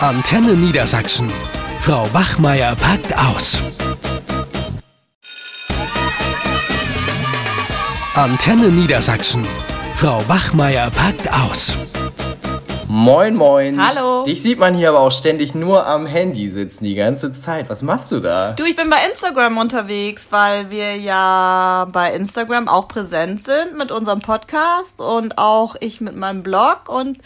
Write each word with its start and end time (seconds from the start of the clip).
Antenne 0.00 0.52
Niedersachsen. 0.52 1.32
Frau 1.78 2.06
Wachmeier 2.12 2.76
packt 2.76 3.16
aus. 3.16 3.62
Antenne 8.14 8.68
Niedersachsen. 8.68 9.46
Frau 9.94 10.22
Wachmeier 10.28 10.90
packt 10.90 11.32
aus. 11.32 11.78
Moin, 12.96 13.34
moin. 13.34 13.78
Hallo. 13.78 14.24
Dich 14.24 14.42
sieht 14.42 14.58
man 14.58 14.72
hier 14.74 14.88
aber 14.88 15.00
auch 15.00 15.12
ständig 15.12 15.54
nur 15.54 15.86
am 15.86 16.06
Handy 16.06 16.48
sitzen 16.48 16.84
die 16.84 16.94
ganze 16.94 17.30
Zeit. 17.30 17.68
Was 17.68 17.82
machst 17.82 18.10
du 18.10 18.20
da? 18.20 18.52
Du, 18.52 18.64
ich 18.64 18.74
bin 18.74 18.88
bei 18.88 18.96
Instagram 19.06 19.58
unterwegs, 19.58 20.28
weil 20.30 20.70
wir 20.70 20.96
ja 20.96 21.86
bei 21.92 22.14
Instagram 22.14 22.68
auch 22.68 22.88
präsent 22.88 23.44
sind 23.44 23.76
mit 23.76 23.92
unserem 23.92 24.20
Podcast 24.20 25.02
und 25.02 25.36
auch 25.36 25.76
ich 25.80 26.00
mit 26.00 26.16
meinem 26.16 26.42
Blog. 26.42 26.88
Und 26.88 27.18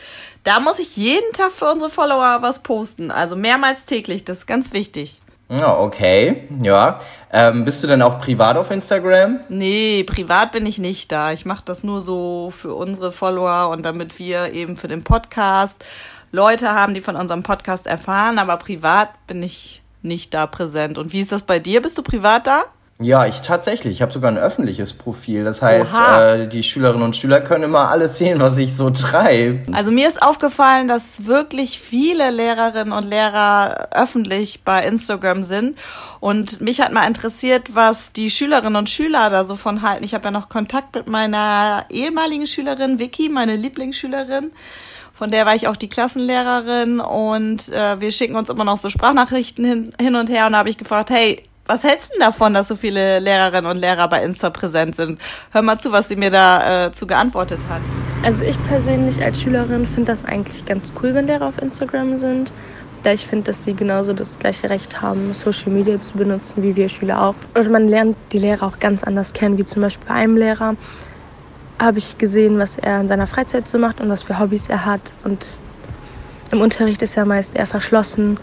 da 0.42 0.58
muss 0.58 0.80
ich 0.80 0.96
jeden 0.96 1.32
Tag 1.34 1.52
für 1.52 1.70
unsere 1.70 1.88
Follower 1.88 2.38
was 2.40 2.64
posten. 2.64 3.12
Also 3.12 3.36
mehrmals 3.36 3.84
täglich. 3.84 4.24
Das 4.24 4.38
ist 4.38 4.46
ganz 4.48 4.72
wichtig. 4.72 5.20
Okay. 5.50 6.48
Ja. 6.62 7.00
Ähm, 7.32 7.64
bist 7.64 7.82
du 7.82 7.88
denn 7.88 8.02
auch 8.02 8.20
privat 8.20 8.56
auf 8.56 8.70
Instagram? 8.70 9.40
Nee, 9.48 10.04
privat 10.04 10.52
bin 10.52 10.64
ich 10.64 10.78
nicht 10.78 11.10
da. 11.10 11.32
Ich 11.32 11.44
mache 11.44 11.64
das 11.64 11.82
nur 11.82 12.00
so 12.00 12.52
für 12.56 12.74
unsere 12.74 13.10
Follower 13.10 13.70
und 13.70 13.84
damit 13.84 14.18
wir 14.18 14.52
eben 14.52 14.76
für 14.76 14.88
den 14.88 15.02
Podcast 15.02 15.84
Leute 16.30 16.70
haben, 16.72 16.94
die 16.94 17.00
von 17.00 17.16
unserem 17.16 17.42
Podcast 17.42 17.88
erfahren. 17.88 18.38
Aber 18.38 18.56
privat 18.58 19.10
bin 19.26 19.42
ich 19.42 19.82
nicht 20.02 20.32
da 20.34 20.46
präsent. 20.46 20.98
Und 20.98 21.12
wie 21.12 21.20
ist 21.20 21.32
das 21.32 21.42
bei 21.42 21.58
dir? 21.58 21.82
Bist 21.82 21.98
du 21.98 22.02
privat 22.02 22.46
da? 22.46 22.64
Ja, 23.02 23.24
ich 23.24 23.40
tatsächlich. 23.40 23.92
Ich 23.94 24.02
habe 24.02 24.12
sogar 24.12 24.30
ein 24.30 24.36
öffentliches 24.36 24.92
Profil. 24.92 25.42
Das 25.42 25.62
heißt, 25.62 25.94
äh, 26.18 26.46
die 26.46 26.62
Schülerinnen 26.62 27.02
und 27.02 27.16
Schüler 27.16 27.40
können 27.40 27.64
immer 27.64 27.88
alles 27.88 28.18
sehen, 28.18 28.40
was 28.40 28.58
ich 28.58 28.76
so 28.76 28.90
treibe. 28.90 29.72
Also 29.72 29.90
mir 29.90 30.06
ist 30.06 30.22
aufgefallen, 30.22 30.86
dass 30.86 31.26
wirklich 31.26 31.80
viele 31.80 32.30
Lehrerinnen 32.30 32.92
und 32.92 33.08
Lehrer 33.08 33.88
öffentlich 33.94 34.64
bei 34.64 34.84
Instagram 34.84 35.44
sind. 35.44 35.78
Und 36.20 36.60
mich 36.60 36.82
hat 36.82 36.92
mal 36.92 37.06
interessiert, 37.06 37.74
was 37.74 38.12
die 38.12 38.28
Schülerinnen 38.28 38.76
und 38.76 38.90
Schüler 38.90 39.30
da 39.30 39.44
so 39.44 39.54
von 39.54 39.80
halten. 39.80 40.04
Ich 40.04 40.12
habe 40.12 40.26
ja 40.26 40.30
noch 40.30 40.50
Kontakt 40.50 40.94
mit 40.94 41.08
meiner 41.08 41.86
ehemaligen 41.88 42.46
Schülerin 42.46 42.98
Vicky, 42.98 43.30
meine 43.30 43.56
Lieblingsschülerin. 43.56 44.52
Von 45.14 45.30
der 45.30 45.46
war 45.46 45.54
ich 45.54 45.68
auch 45.68 45.76
die 45.76 45.88
Klassenlehrerin 45.88 47.00
und 47.00 47.68
äh, 47.70 48.00
wir 48.00 48.10
schicken 48.10 48.36
uns 48.36 48.50
immer 48.50 48.64
noch 48.64 48.76
so 48.76 48.90
Sprachnachrichten 48.90 49.64
hin, 49.64 49.92
hin 49.98 50.16
und 50.16 50.28
her. 50.28 50.46
Und 50.46 50.52
da 50.52 50.58
habe 50.58 50.70
ich 50.70 50.78
gefragt, 50.78 51.10
hey, 51.10 51.42
was 51.70 51.84
hältst 51.84 52.10
du 52.10 52.18
denn 52.18 52.26
davon, 52.26 52.52
dass 52.52 52.66
so 52.66 52.74
viele 52.74 53.20
Lehrerinnen 53.20 53.70
und 53.70 53.76
Lehrer 53.76 54.08
bei 54.08 54.24
Insta 54.24 54.50
präsent 54.50 54.96
sind? 54.96 55.20
Hör 55.52 55.62
mal 55.62 55.78
zu, 55.78 55.92
was 55.92 56.08
sie 56.08 56.16
mir 56.16 56.30
da 56.30 56.86
äh, 56.88 56.90
geantwortet 57.06 57.60
hat. 57.68 57.80
Also 58.24 58.44
ich 58.44 58.58
persönlich 58.66 59.22
als 59.22 59.40
Schülerin 59.40 59.86
finde 59.86 60.10
das 60.10 60.24
eigentlich 60.24 60.64
ganz 60.66 60.92
cool, 61.00 61.14
wenn 61.14 61.28
Lehrer 61.28 61.46
auf 61.46 61.62
Instagram 61.62 62.18
sind, 62.18 62.52
da 63.04 63.12
ich 63.12 63.24
finde, 63.24 63.52
dass 63.52 63.64
sie 63.64 63.74
genauso 63.74 64.12
das 64.12 64.40
gleiche 64.40 64.68
Recht 64.68 65.00
haben, 65.00 65.32
Social 65.32 65.70
Media 65.70 66.00
zu 66.00 66.14
benutzen, 66.14 66.60
wie 66.60 66.74
wir 66.74 66.88
Schüler 66.88 67.22
auch. 67.22 67.36
Und 67.54 67.70
man 67.70 67.86
lernt 67.86 68.16
die 68.32 68.40
Lehrer 68.40 68.66
auch 68.66 68.80
ganz 68.80 69.04
anders 69.04 69.32
kennen, 69.32 69.56
wie 69.56 69.64
zum 69.64 69.82
Beispiel 69.82 70.08
bei 70.08 70.14
einem 70.14 70.36
Lehrer 70.36 70.74
habe 71.80 71.98
ich 71.98 72.18
gesehen, 72.18 72.58
was 72.58 72.78
er 72.78 73.00
in 73.00 73.06
seiner 73.06 73.28
Freizeit 73.28 73.68
so 73.68 73.78
macht 73.78 74.00
und 74.00 74.08
was 74.08 74.24
für 74.24 74.40
Hobbys 74.40 74.68
er 74.68 74.84
hat. 74.84 75.14
Und 75.22 75.46
im 76.50 76.60
Unterricht 76.60 77.00
ist 77.00 77.16
er 77.16 77.26
meist 77.26 77.54
eher 77.54 77.66
verschlossen 77.66 78.40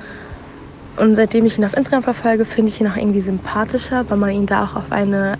und 0.97 1.15
seitdem 1.15 1.45
ich 1.45 1.57
ihn 1.57 1.65
auf 1.65 1.75
Instagram 1.75 2.03
verfolge, 2.03 2.45
finde 2.45 2.71
ich 2.71 2.81
ihn 2.81 2.87
auch 2.87 2.95
irgendwie 2.95 3.21
sympathischer, 3.21 4.05
weil 4.09 4.17
man 4.17 4.31
ihn 4.31 4.45
da 4.45 4.65
auch 4.65 4.75
auf 4.75 4.91
eine 4.91 5.37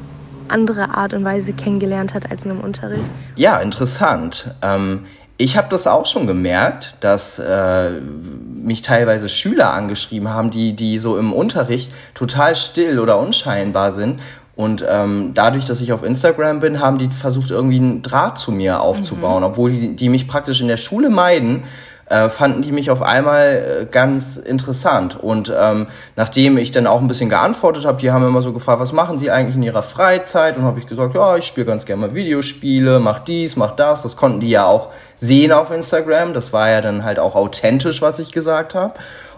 andere 0.48 0.92
Art 0.92 1.14
und 1.14 1.24
Weise 1.24 1.54
kennengelernt 1.54 2.14
hat 2.14 2.32
als 2.32 2.46
in 2.46 2.52
einem 2.52 2.62
Unterricht. 2.62 3.10
Ja, 3.36 3.58
interessant. 3.60 4.52
Ähm, 4.62 5.06
ich 5.38 5.58
habe 5.58 5.68
das 5.70 5.86
auch 5.86 6.06
schon 6.06 6.26
gemerkt, 6.26 6.96
dass 7.00 7.38
äh, 7.38 7.92
mich 8.00 8.82
teilweise 8.82 9.30
Schüler 9.30 9.74
angeschrieben 9.74 10.30
haben, 10.30 10.52
die, 10.52 10.74
die 10.74 10.98
so 10.98 11.18
im 11.18 11.34
Unterricht 11.34 11.92
total 12.16 12.56
still 12.56 13.00
oder 13.00 13.20
unscheinbar 13.20 13.92
sind. 13.92 14.20
Und 14.56 14.84
ähm, 14.90 15.34
dadurch, 15.36 15.66
dass 15.66 15.82
ich 15.82 15.94
auf 15.94 16.04
Instagram 16.04 16.60
bin, 16.60 16.80
haben 16.80 16.98
die 16.98 17.10
versucht, 17.10 17.52
irgendwie 17.52 17.78
einen 17.78 18.02
Draht 18.02 18.40
zu 18.40 18.52
mir 18.52 18.82
aufzubauen, 18.82 19.44
mhm. 19.44 19.50
obwohl 19.50 19.72
die, 19.72 19.96
die 19.96 20.10
mich 20.10 20.28
praktisch 20.28 20.62
in 20.62 20.68
der 20.68 20.78
Schule 20.78 21.12
meiden 21.12 21.64
äh, 22.10 22.30
fanden 22.30 22.62
die 22.62 22.72
mich 22.72 22.90
auf 22.90 23.02
einmal 23.02 23.82
äh, 23.82 23.86
ganz 23.86 24.38
interessant. 24.38 25.18
Und 25.20 25.54
ähm, 25.58 25.88
nachdem 26.16 26.58
ich 26.58 26.72
dann 26.72 26.88
auch 26.88 27.02
ein 27.02 27.08
bisschen 27.08 27.30
geantwortet 27.30 27.86
habe, 27.86 28.00
die 28.00 28.12
haben 28.12 28.26
immer 28.26 28.42
so 28.42 28.54
gefragt, 28.54 28.80
was 28.80 28.94
machen 28.94 29.18
sie 29.18 29.30
eigentlich 29.30 29.56
in 29.56 29.64
ihrer 29.64 29.84
Freizeit? 29.84 30.58
Und 30.58 30.64
habe 30.64 30.80
ich 30.80 30.88
gesagt, 30.88 31.16
ja, 31.16 31.36
ich 31.36 31.46
spiele 31.46 31.66
ganz 31.66 31.86
gerne 31.86 32.08
mal 32.08 32.16
Videospiele, 32.16 33.00
mach 33.00 33.20
dies, 33.20 33.56
mach 33.56 33.72
das. 33.72 34.04
Das 34.04 34.16
konnten 34.16 34.40
die 34.40 34.50
ja 34.50 34.66
auch 34.66 34.90
sehen 35.16 35.52
auf 35.52 35.72
Instagram. 35.72 36.34
Das 36.34 36.54
war 36.54 36.70
ja 36.70 36.82
dann 36.82 37.04
halt 37.04 37.20
auch 37.20 37.36
authentisch, 37.36 38.02
was 38.02 38.20
ich 38.20 38.32
gesagt 38.32 38.74
habe. 38.74 38.94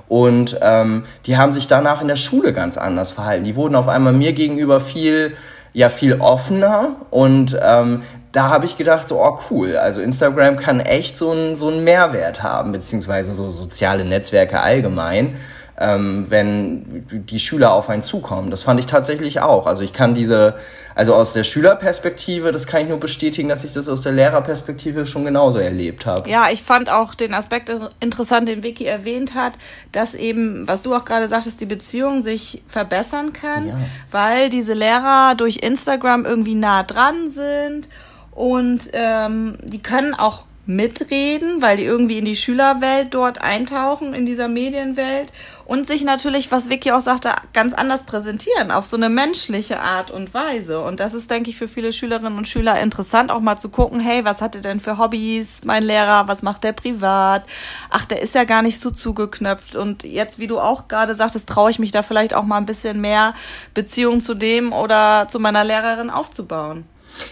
Und 0.07 0.57
ähm, 0.61 1.05
die 1.25 1.37
haben 1.37 1.53
sich 1.53 1.67
danach 1.67 2.01
in 2.01 2.07
der 2.07 2.15
Schule 2.15 2.53
ganz 2.53 2.77
anders 2.77 3.11
verhalten. 3.11 3.45
Die 3.45 3.55
wurden 3.55 3.75
auf 3.75 3.87
einmal 3.87 4.13
mir 4.13 4.33
gegenüber 4.33 4.79
viel 4.79 5.35
ja 5.73 5.89
viel 5.89 6.15
offener 6.19 6.95
und 7.11 7.57
ähm, 7.61 8.01
da 8.31 8.49
habe 8.49 8.65
ich 8.65 8.77
gedacht, 8.77 9.07
so, 9.07 9.23
oh 9.23 9.39
cool, 9.49 9.77
also 9.77 10.01
Instagram 10.01 10.57
kann 10.57 10.79
echt 10.79 11.17
so 11.17 11.31
einen 11.31 11.55
so 11.55 11.67
einen 11.67 11.83
Mehrwert 11.83 12.43
haben, 12.43 12.71
beziehungsweise 12.71 13.33
so 13.33 13.49
soziale 13.49 14.05
Netzwerke 14.05 14.59
allgemein, 14.59 15.37
ähm, 15.79 16.25
wenn 16.29 17.05
die 17.09 17.39
Schüler 17.39 17.71
auf 17.73 17.89
einen 17.89 18.03
zukommen. 18.03 18.51
Das 18.51 18.63
fand 18.63 18.79
ich 18.79 18.85
tatsächlich 18.85 19.39
auch. 19.39 19.65
Also 19.65 19.81
ich 19.81 19.93
kann 19.93 20.13
diese, 20.13 20.55
also 20.93 21.15
aus 21.15 21.33
der 21.33 21.43
Schülerperspektive, 21.43 22.51
das 22.51 22.67
kann 22.67 22.81
ich 22.81 22.89
nur 22.89 22.99
bestätigen, 22.99 23.49
dass 23.49 23.63
ich 23.63 23.73
das 23.73 23.89
aus 23.89 24.01
der 24.01 24.11
Lehrerperspektive 24.11 25.07
schon 25.07 25.25
genauso 25.25 25.57
erlebt 25.57 26.05
habe. 26.05 26.29
Ja, 26.29 26.49
ich 26.51 26.61
fand 26.61 26.91
auch 26.91 27.15
den 27.15 27.33
Aspekt 27.33 27.71
interessant, 27.99 28.47
den 28.47 28.61
Vicky 28.61 28.85
erwähnt 28.85 29.33
hat, 29.33 29.53
dass 29.91 30.13
eben, 30.13 30.67
was 30.67 30.83
du 30.83 30.93
auch 30.93 31.05
gerade 31.05 31.27
sagtest, 31.27 31.61
die 31.61 31.65
Beziehung 31.65 32.21
sich 32.21 32.61
verbessern 32.67 33.33
kann, 33.33 33.69
ja. 33.69 33.77
weil 34.11 34.49
diese 34.49 34.73
Lehrer 34.73 35.33
durch 35.35 35.57
Instagram 35.63 36.25
irgendwie 36.25 36.55
nah 36.55 36.83
dran 36.83 37.27
sind 37.27 37.87
und 38.31 38.89
ähm, 38.93 39.57
die 39.63 39.81
können 39.81 40.13
auch 40.13 40.45
mitreden, 40.69 41.63
weil 41.63 41.77
die 41.77 41.83
irgendwie 41.83 42.19
in 42.19 42.25
die 42.25 42.35
Schülerwelt 42.35 43.15
dort 43.15 43.41
eintauchen, 43.41 44.13
in 44.13 44.27
dieser 44.27 44.47
Medienwelt 44.47 45.33
und 45.65 45.87
sich 45.87 46.03
natürlich, 46.03 46.51
was 46.51 46.69
Vicky 46.69 46.91
auch 46.91 47.01
sagte, 47.01 47.31
ganz 47.53 47.73
anders 47.73 48.03
präsentieren, 48.03 48.69
auf 48.69 48.85
so 48.85 48.95
eine 48.95 49.09
menschliche 49.09 49.79
Art 49.79 50.11
und 50.11 50.35
Weise. 50.35 50.79
Und 50.79 50.99
das 50.99 51.15
ist, 51.15 51.31
denke 51.31 51.49
ich, 51.49 51.57
für 51.57 51.67
viele 51.67 51.91
Schülerinnen 51.91 52.37
und 52.37 52.47
Schüler 52.47 52.79
interessant, 52.79 53.31
auch 53.31 53.39
mal 53.39 53.57
zu 53.57 53.69
gucken, 53.69 53.99
hey, 53.99 54.25
was 54.25 54.43
hat 54.43 54.53
er 54.53 54.61
denn 54.61 54.79
für 54.79 54.99
Hobbys, 54.99 55.61
mein 55.65 55.81
Lehrer, 55.81 56.27
was 56.27 56.43
macht 56.43 56.63
der 56.63 56.73
privat? 56.73 57.45
Ach, 57.89 58.05
der 58.05 58.21
ist 58.21 58.35
ja 58.35 58.43
gar 58.43 58.61
nicht 58.61 58.79
so 58.79 58.91
zugeknöpft. 58.91 59.75
Und 59.75 60.03
jetzt, 60.03 60.37
wie 60.37 60.47
du 60.47 60.59
auch 60.59 60.87
gerade 60.87 61.15
sagtest, 61.15 61.49
traue 61.49 61.71
ich 61.71 61.79
mich 61.79 61.91
da 61.91 62.03
vielleicht 62.03 62.35
auch 62.35 62.43
mal 62.43 62.57
ein 62.57 62.67
bisschen 62.67 63.01
mehr 63.01 63.33
Beziehung 63.73 64.21
zu 64.21 64.35
dem 64.35 64.71
oder 64.71 65.27
zu 65.29 65.39
meiner 65.39 65.63
Lehrerin 65.63 66.11
aufzubauen. 66.11 66.85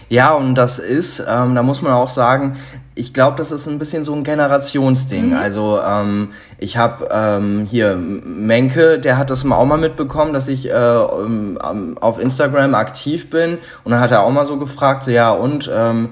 Ja, 0.08 0.32
und 0.34 0.54
das 0.54 0.78
ist, 0.78 1.20
ähm, 1.20 1.54
da 1.54 1.62
muss 1.62 1.82
man 1.82 1.92
auch 1.92 2.08
sagen, 2.08 2.56
ich 2.94 3.14
glaube, 3.14 3.36
das 3.36 3.52
ist 3.52 3.68
ein 3.68 3.78
bisschen 3.78 4.04
so 4.04 4.12
ein 4.14 4.24
Generationsding. 4.24 5.30
Mhm. 5.30 5.36
Also 5.36 5.80
ähm, 5.86 6.30
ich 6.58 6.76
habe 6.76 7.08
ähm, 7.12 7.66
hier 7.68 7.96
Menke, 7.96 8.98
der 8.98 9.16
hat 9.18 9.30
das 9.30 9.44
auch 9.44 9.64
mal 9.64 9.78
mitbekommen, 9.78 10.32
dass 10.32 10.48
ich 10.48 10.68
äh, 10.68 10.72
ähm, 10.72 11.96
auf 12.00 12.20
Instagram 12.20 12.74
aktiv 12.74 13.30
bin. 13.30 13.58
Und 13.84 13.92
dann 13.92 14.00
hat 14.00 14.10
er 14.10 14.22
auch 14.22 14.30
mal 14.30 14.44
so 14.44 14.58
gefragt, 14.58 15.04
so 15.04 15.12
ja 15.12 15.30
und 15.30 15.70
ähm, 15.72 16.10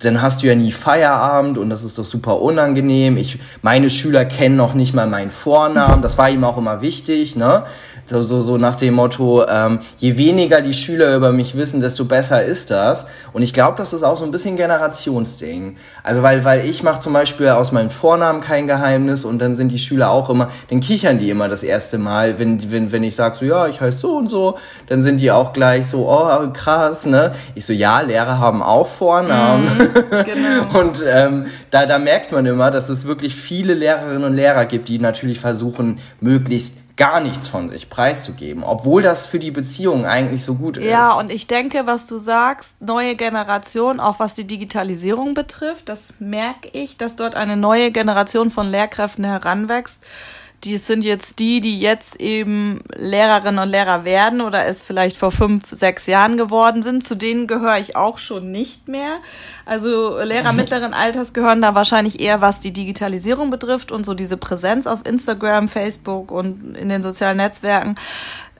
dann 0.00 0.20
hast 0.20 0.42
du 0.42 0.48
ja 0.48 0.54
nie 0.54 0.72
Feierabend 0.72 1.58
und 1.58 1.70
das 1.70 1.84
ist 1.84 1.96
doch 1.96 2.04
super 2.04 2.40
unangenehm. 2.40 3.16
Ich, 3.16 3.38
meine 3.62 3.88
Schüler 3.88 4.24
kennen 4.24 4.56
noch 4.56 4.74
nicht 4.74 4.94
mal 4.94 5.06
meinen 5.06 5.30
Vornamen. 5.30 6.02
Das 6.02 6.18
war 6.18 6.28
ihm 6.28 6.42
auch 6.42 6.58
immer 6.58 6.80
wichtig, 6.80 7.36
ne? 7.36 7.64
So, 8.06 8.22
so, 8.22 8.40
so 8.40 8.56
nach 8.56 8.76
dem 8.76 8.94
Motto, 8.94 9.44
ähm, 9.48 9.80
je 9.96 10.16
weniger 10.16 10.60
die 10.60 10.74
Schüler 10.74 11.16
über 11.16 11.32
mich 11.32 11.56
wissen, 11.56 11.80
desto 11.80 12.04
besser 12.04 12.44
ist 12.44 12.70
das. 12.70 13.06
Und 13.32 13.42
ich 13.42 13.52
glaube, 13.52 13.76
das 13.78 13.92
ist 13.92 14.04
auch 14.04 14.16
so 14.16 14.24
ein 14.24 14.30
bisschen 14.30 14.56
Generationsding. 14.56 15.76
Also 16.04 16.22
weil, 16.22 16.44
weil 16.44 16.64
ich 16.66 16.84
mache 16.84 17.00
zum 17.00 17.12
Beispiel 17.12 17.48
aus 17.48 17.72
meinem 17.72 17.90
Vornamen 17.90 18.40
kein 18.40 18.68
Geheimnis 18.68 19.24
und 19.24 19.40
dann 19.40 19.56
sind 19.56 19.72
die 19.72 19.80
Schüler 19.80 20.10
auch 20.10 20.30
immer, 20.30 20.50
dann 20.70 20.78
kichern 20.78 21.18
die 21.18 21.30
immer 21.30 21.48
das 21.48 21.64
erste 21.64 21.98
Mal, 21.98 22.38
wenn, 22.38 22.70
wenn, 22.70 22.92
wenn 22.92 23.02
ich 23.02 23.16
sage 23.16 23.36
so, 23.36 23.44
ja, 23.44 23.66
ich 23.66 23.80
heiße 23.80 23.98
so 23.98 24.16
und 24.16 24.28
so, 24.28 24.56
dann 24.86 25.02
sind 25.02 25.20
die 25.20 25.32
auch 25.32 25.52
gleich 25.52 25.88
so, 25.88 26.08
oh, 26.08 26.48
krass, 26.52 27.06
ne? 27.06 27.32
Ich 27.56 27.66
so, 27.66 27.72
ja, 27.72 28.00
Lehrer 28.02 28.38
haben 28.38 28.62
auch 28.62 28.86
Vornamen. 28.86 29.64
Mhm, 29.64 29.88
genau. 30.24 30.80
und 30.80 31.02
ähm, 31.04 31.46
da, 31.72 31.86
da 31.86 31.98
merkt 31.98 32.30
man 32.30 32.46
immer, 32.46 32.70
dass 32.70 32.88
es 32.88 33.04
wirklich 33.04 33.34
viele 33.34 33.74
Lehrerinnen 33.74 34.22
und 34.22 34.34
Lehrer 34.34 34.64
gibt, 34.64 34.88
die 34.88 35.00
natürlich 35.00 35.40
versuchen, 35.40 35.98
möglichst 36.20 36.74
gar 36.96 37.20
nichts 37.20 37.46
von 37.46 37.68
sich 37.68 37.90
preiszugeben, 37.90 38.64
obwohl 38.64 39.02
das 39.02 39.26
für 39.26 39.38
die 39.38 39.50
Beziehung 39.50 40.06
eigentlich 40.06 40.44
so 40.44 40.54
gut 40.54 40.78
ist. 40.78 40.86
Ja, 40.86 41.12
und 41.12 41.30
ich 41.30 41.46
denke, 41.46 41.82
was 41.86 42.06
du 42.06 42.16
sagst, 42.16 42.80
neue 42.80 43.16
Generation, 43.16 44.00
auch 44.00 44.18
was 44.18 44.34
die 44.34 44.46
Digitalisierung 44.46 45.34
betrifft, 45.34 45.90
das 45.90 46.14
merke 46.18 46.68
ich, 46.72 46.96
dass 46.96 47.16
dort 47.16 47.34
eine 47.34 47.56
neue 47.56 47.90
Generation 47.90 48.50
von 48.50 48.66
Lehrkräften 48.66 49.24
heranwächst, 49.24 50.02
die 50.64 50.76
sind 50.78 51.04
jetzt 51.04 51.38
die, 51.38 51.60
die 51.60 51.78
jetzt 51.78 52.20
eben 52.20 52.82
Lehrerinnen 52.94 53.60
und 53.60 53.68
Lehrer 53.68 54.04
werden 54.04 54.40
oder 54.40 54.66
es 54.66 54.82
vielleicht 54.82 55.16
vor 55.16 55.30
fünf, 55.30 55.64
sechs 55.70 56.06
Jahren 56.06 56.36
geworden 56.36 56.82
sind. 56.82 57.04
Zu 57.04 57.14
denen 57.14 57.46
gehöre 57.46 57.78
ich 57.78 57.94
auch 57.94 58.18
schon 58.18 58.50
nicht 58.50 58.88
mehr. 58.88 59.18
Also 59.64 60.18
Lehrer 60.20 60.52
mittleren 60.54 60.94
Alters 60.94 61.32
gehören 61.32 61.62
da 61.62 61.74
wahrscheinlich 61.74 62.20
eher, 62.20 62.40
was 62.40 62.60
die 62.60 62.72
Digitalisierung 62.72 63.50
betrifft 63.50 63.92
und 63.92 64.04
so 64.04 64.14
diese 64.14 64.36
Präsenz 64.36 64.86
auf 64.86 65.06
Instagram, 65.06 65.68
Facebook 65.68 66.32
und 66.32 66.76
in 66.76 66.88
den 66.88 67.02
sozialen 67.02 67.36
Netzwerken. 67.36 67.96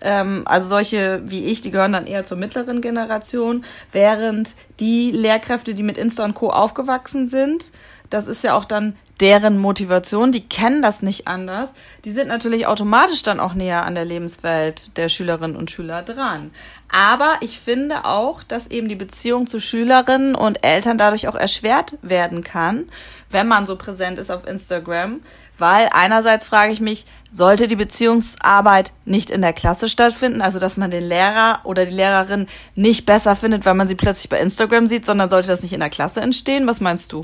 Ähm, 0.00 0.42
also 0.44 0.68
solche 0.68 1.22
wie 1.24 1.44
ich, 1.46 1.62
die 1.62 1.70
gehören 1.70 1.92
dann 1.92 2.06
eher 2.06 2.24
zur 2.24 2.36
mittleren 2.36 2.80
Generation, 2.80 3.64
während 3.92 4.54
die 4.78 5.10
Lehrkräfte, 5.10 5.74
die 5.74 5.82
mit 5.82 5.96
Insta 5.96 6.24
und 6.24 6.34
Co. 6.34 6.50
aufgewachsen 6.50 7.26
sind, 7.26 7.70
das 8.10 8.26
ist 8.26 8.44
ja 8.44 8.54
auch 8.54 8.64
dann 8.64 8.96
deren 9.20 9.58
Motivation, 9.58 10.30
die 10.30 10.46
kennen 10.46 10.82
das 10.82 11.02
nicht 11.02 11.26
anders. 11.26 11.72
Die 12.04 12.10
sind 12.10 12.28
natürlich 12.28 12.66
automatisch 12.66 13.22
dann 13.22 13.40
auch 13.40 13.54
näher 13.54 13.84
an 13.84 13.94
der 13.94 14.04
Lebenswelt 14.04 14.96
der 14.96 15.08
Schülerinnen 15.08 15.56
und 15.56 15.70
Schüler 15.70 16.02
dran. 16.02 16.50
Aber 16.90 17.36
ich 17.40 17.58
finde 17.58 18.04
auch, 18.04 18.42
dass 18.42 18.66
eben 18.66 18.88
die 18.88 18.94
Beziehung 18.94 19.46
zu 19.46 19.58
Schülerinnen 19.58 20.34
und 20.34 20.64
Eltern 20.64 20.98
dadurch 20.98 21.28
auch 21.28 21.34
erschwert 21.34 21.96
werden 22.02 22.44
kann, 22.44 22.88
wenn 23.30 23.48
man 23.48 23.66
so 23.66 23.76
präsent 23.76 24.18
ist 24.18 24.30
auf 24.30 24.46
Instagram, 24.46 25.20
weil 25.58 25.88
einerseits 25.92 26.46
frage 26.46 26.72
ich 26.72 26.80
mich, 26.80 27.06
sollte 27.30 27.66
die 27.66 27.76
Beziehungsarbeit 27.76 28.92
nicht 29.04 29.30
in 29.30 29.42
der 29.42 29.52
Klasse 29.52 29.88
stattfinden, 29.88 30.40
also 30.40 30.58
dass 30.58 30.76
man 30.76 30.90
den 30.90 31.04
Lehrer 31.04 31.60
oder 31.64 31.84
die 31.84 31.94
Lehrerin 31.94 32.46
nicht 32.74 33.04
besser 33.04 33.36
findet, 33.36 33.66
weil 33.66 33.74
man 33.74 33.86
sie 33.86 33.94
plötzlich 33.94 34.30
bei 34.30 34.40
Instagram 34.40 34.86
sieht, 34.86 35.04
sondern 35.04 35.28
sollte 35.28 35.48
das 35.48 35.62
nicht 35.62 35.74
in 35.74 35.80
der 35.80 35.90
Klasse 35.90 36.20
entstehen? 36.22 36.66
Was 36.66 36.80
meinst 36.80 37.12
du? 37.12 37.22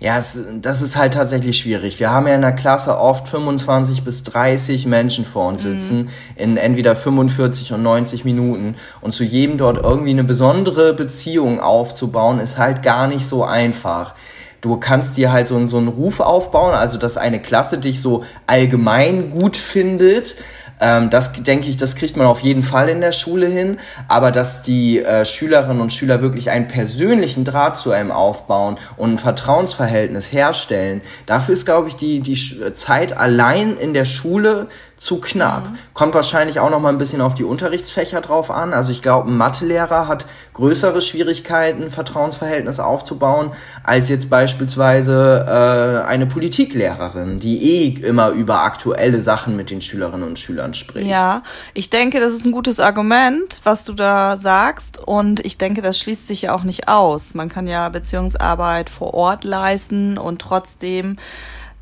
Ja, 0.00 0.18
es, 0.18 0.40
das 0.60 0.80
ist 0.80 0.96
halt 0.96 1.14
tatsächlich 1.14 1.58
schwierig. 1.58 2.00
Wir 2.00 2.10
haben 2.10 2.26
ja 2.26 2.34
in 2.34 2.40
der 2.40 2.52
Klasse 2.52 2.98
oft 2.98 3.28
25 3.28 4.02
bis 4.02 4.22
30 4.22 4.86
Menschen 4.86 5.24
vor 5.24 5.48
uns 5.48 5.64
mhm. 5.64 5.78
sitzen, 5.78 5.98
mhm. 5.98 6.08
in 6.36 6.56
entweder 6.56 6.96
45 6.96 7.74
und 7.74 7.82
90 7.82 8.24
Minuten. 8.24 8.76
Und 9.00 9.12
zu 9.12 9.22
jedem 9.22 9.58
dort 9.58 9.78
irgendwie 9.78 10.10
eine 10.10 10.24
besondere 10.24 10.94
Beziehung 10.94 11.60
aufzubauen, 11.60 12.38
ist 12.38 12.58
halt 12.58 12.82
gar 12.82 13.06
nicht 13.06 13.26
so 13.26 13.44
einfach 13.44 14.14
du 14.62 14.78
kannst 14.78 15.18
dir 15.18 15.30
halt 15.30 15.46
so, 15.46 15.66
so 15.66 15.76
einen 15.76 15.88
Ruf 15.88 16.20
aufbauen, 16.20 16.74
also 16.74 16.96
dass 16.96 17.18
eine 17.18 17.42
Klasse 17.42 17.76
dich 17.76 18.00
so 18.00 18.24
allgemein 18.46 19.28
gut 19.28 19.58
findet. 19.58 20.36
Ähm, 20.80 21.10
das 21.10 21.32
denke 21.32 21.68
ich, 21.68 21.76
das 21.76 21.96
kriegt 21.96 22.16
man 22.16 22.26
auf 22.26 22.40
jeden 22.40 22.62
Fall 22.62 22.88
in 22.88 23.00
der 23.00 23.12
Schule 23.12 23.46
hin. 23.46 23.78
Aber 24.08 24.30
dass 24.30 24.62
die 24.62 25.02
äh, 25.02 25.24
Schülerinnen 25.24 25.80
und 25.80 25.92
Schüler 25.92 26.22
wirklich 26.22 26.50
einen 26.50 26.68
persönlichen 26.68 27.44
Draht 27.44 27.76
zu 27.76 27.90
einem 27.90 28.12
aufbauen 28.12 28.78
und 28.96 29.14
ein 29.14 29.18
Vertrauensverhältnis 29.18 30.32
herstellen, 30.32 31.02
dafür 31.26 31.54
ist, 31.54 31.66
glaube 31.66 31.88
ich, 31.88 31.96
die, 31.96 32.20
die 32.20 32.36
Zeit 32.72 33.16
allein 33.16 33.76
in 33.76 33.92
der 33.92 34.04
Schule 34.04 34.68
zu 35.02 35.18
knapp. 35.18 35.68
Mhm. 35.68 35.78
Kommt 35.94 36.14
wahrscheinlich 36.14 36.60
auch 36.60 36.70
noch 36.70 36.78
mal 36.78 36.90
ein 36.90 36.98
bisschen 36.98 37.20
auf 37.20 37.34
die 37.34 37.42
Unterrichtsfächer 37.42 38.20
drauf 38.20 38.52
an. 38.52 38.72
Also 38.72 38.92
ich 38.92 39.02
glaube, 39.02 39.28
ein 39.28 39.36
Mathelehrer 39.36 40.06
hat 40.06 40.26
größere 40.54 41.00
Schwierigkeiten, 41.00 41.90
Vertrauensverhältnis 41.90 42.78
aufzubauen, 42.78 43.50
als 43.82 44.08
jetzt 44.08 44.30
beispielsweise 44.30 45.44
äh, 45.48 46.06
eine 46.06 46.26
Politiklehrerin, 46.26 47.40
die 47.40 47.82
eh 47.82 48.06
immer 48.06 48.30
über 48.30 48.62
aktuelle 48.62 49.20
Sachen 49.22 49.56
mit 49.56 49.70
den 49.70 49.80
Schülerinnen 49.80 50.26
und 50.26 50.38
Schülern 50.38 50.72
spricht. 50.72 51.08
Ja, 51.08 51.42
ich 51.74 51.90
denke, 51.90 52.20
das 52.20 52.32
ist 52.32 52.46
ein 52.46 52.52
gutes 52.52 52.78
Argument, 52.78 53.60
was 53.64 53.84
du 53.84 53.94
da 53.94 54.36
sagst. 54.36 55.00
Und 55.04 55.44
ich 55.44 55.58
denke, 55.58 55.82
das 55.82 55.98
schließt 55.98 56.28
sich 56.28 56.42
ja 56.42 56.54
auch 56.54 56.62
nicht 56.62 56.86
aus. 56.86 57.34
Man 57.34 57.48
kann 57.48 57.66
ja 57.66 57.88
Beziehungsarbeit 57.88 58.88
vor 58.88 59.14
Ort 59.14 59.42
leisten 59.42 60.16
und 60.16 60.40
trotzdem 60.40 61.16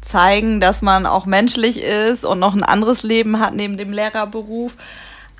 zeigen, 0.01 0.61
dass 0.61 0.83
man 0.83 1.07
auch 1.07 1.27
menschlich 1.27 1.83
ist 1.83 2.25
und 2.25 2.39
noch 2.39 2.55
ein 2.55 2.63
anderes 2.63 3.03
Leben 3.03 3.39
hat 3.41 3.55
neben 3.55 3.77
dem 3.77 3.93
Lehrerberuf. 3.93 4.77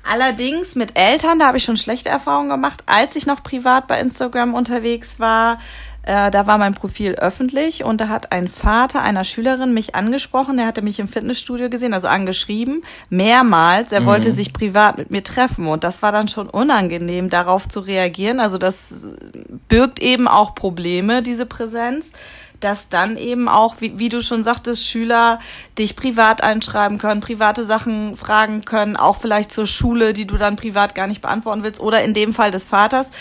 Allerdings 0.03 0.75
mit 0.75 0.97
Eltern, 0.97 1.39
da 1.39 1.47
habe 1.47 1.57
ich 1.57 1.63
schon 1.63 1.77
schlechte 1.77 2.09
Erfahrungen 2.09 2.49
gemacht, 2.49 2.83
als 2.87 3.15
ich 3.15 3.27
noch 3.27 3.43
privat 3.43 3.87
bei 3.87 3.99
Instagram 3.99 4.53
unterwegs 4.53 5.19
war. 5.19 5.59
Äh, 6.03 6.31
da 6.31 6.47
war 6.47 6.57
mein 6.57 6.73
Profil 6.73 7.13
öffentlich 7.13 7.83
und 7.83 8.01
da 8.01 8.07
hat 8.07 8.31
ein 8.31 8.47
Vater 8.47 9.03
einer 9.03 9.23
Schülerin 9.23 9.75
mich 9.75 9.93
angesprochen. 9.93 10.57
Der 10.57 10.65
hatte 10.65 10.81
mich 10.81 10.99
im 10.99 11.07
Fitnessstudio 11.07 11.69
gesehen, 11.69 11.93
also 11.93 12.07
angeschrieben, 12.07 12.83
mehrmals. 13.09 13.91
Er 13.91 14.01
mhm. 14.01 14.05
wollte 14.05 14.31
sich 14.31 14.53
privat 14.53 14.97
mit 14.97 15.11
mir 15.11 15.23
treffen 15.23 15.67
und 15.67 15.83
das 15.83 16.01
war 16.01 16.11
dann 16.11 16.27
schon 16.27 16.49
unangenehm, 16.49 17.29
darauf 17.29 17.69
zu 17.69 17.81
reagieren. 17.81 18.39
Also 18.39 18.57
das 18.57 19.05
birgt 19.67 20.01
eben 20.01 20.27
auch 20.27 20.55
Probleme, 20.55 21.21
diese 21.21 21.45
Präsenz 21.45 22.11
dass 22.63 22.89
dann 22.89 23.17
eben 23.17 23.47
auch, 23.47 23.75
wie, 23.79 23.99
wie 23.99 24.09
du 24.09 24.21
schon 24.21 24.43
sagtest, 24.43 24.87
Schüler 24.87 25.39
dich 25.77 25.95
privat 25.95 26.43
einschreiben 26.43 26.97
können, 26.97 27.21
private 27.21 27.65
Sachen 27.65 28.15
fragen 28.15 28.63
können, 28.65 28.95
auch 28.95 29.17
vielleicht 29.17 29.51
zur 29.51 29.67
Schule, 29.67 30.13
die 30.13 30.25
du 30.25 30.37
dann 30.37 30.55
privat 30.55 30.95
gar 30.95 31.07
nicht 31.07 31.21
beantworten 31.21 31.63
willst, 31.63 31.81
oder 31.81 32.03
in 32.03 32.13
dem 32.13 32.33
Fall 32.33 32.51
des 32.51 32.65
Vaters, 32.65 33.11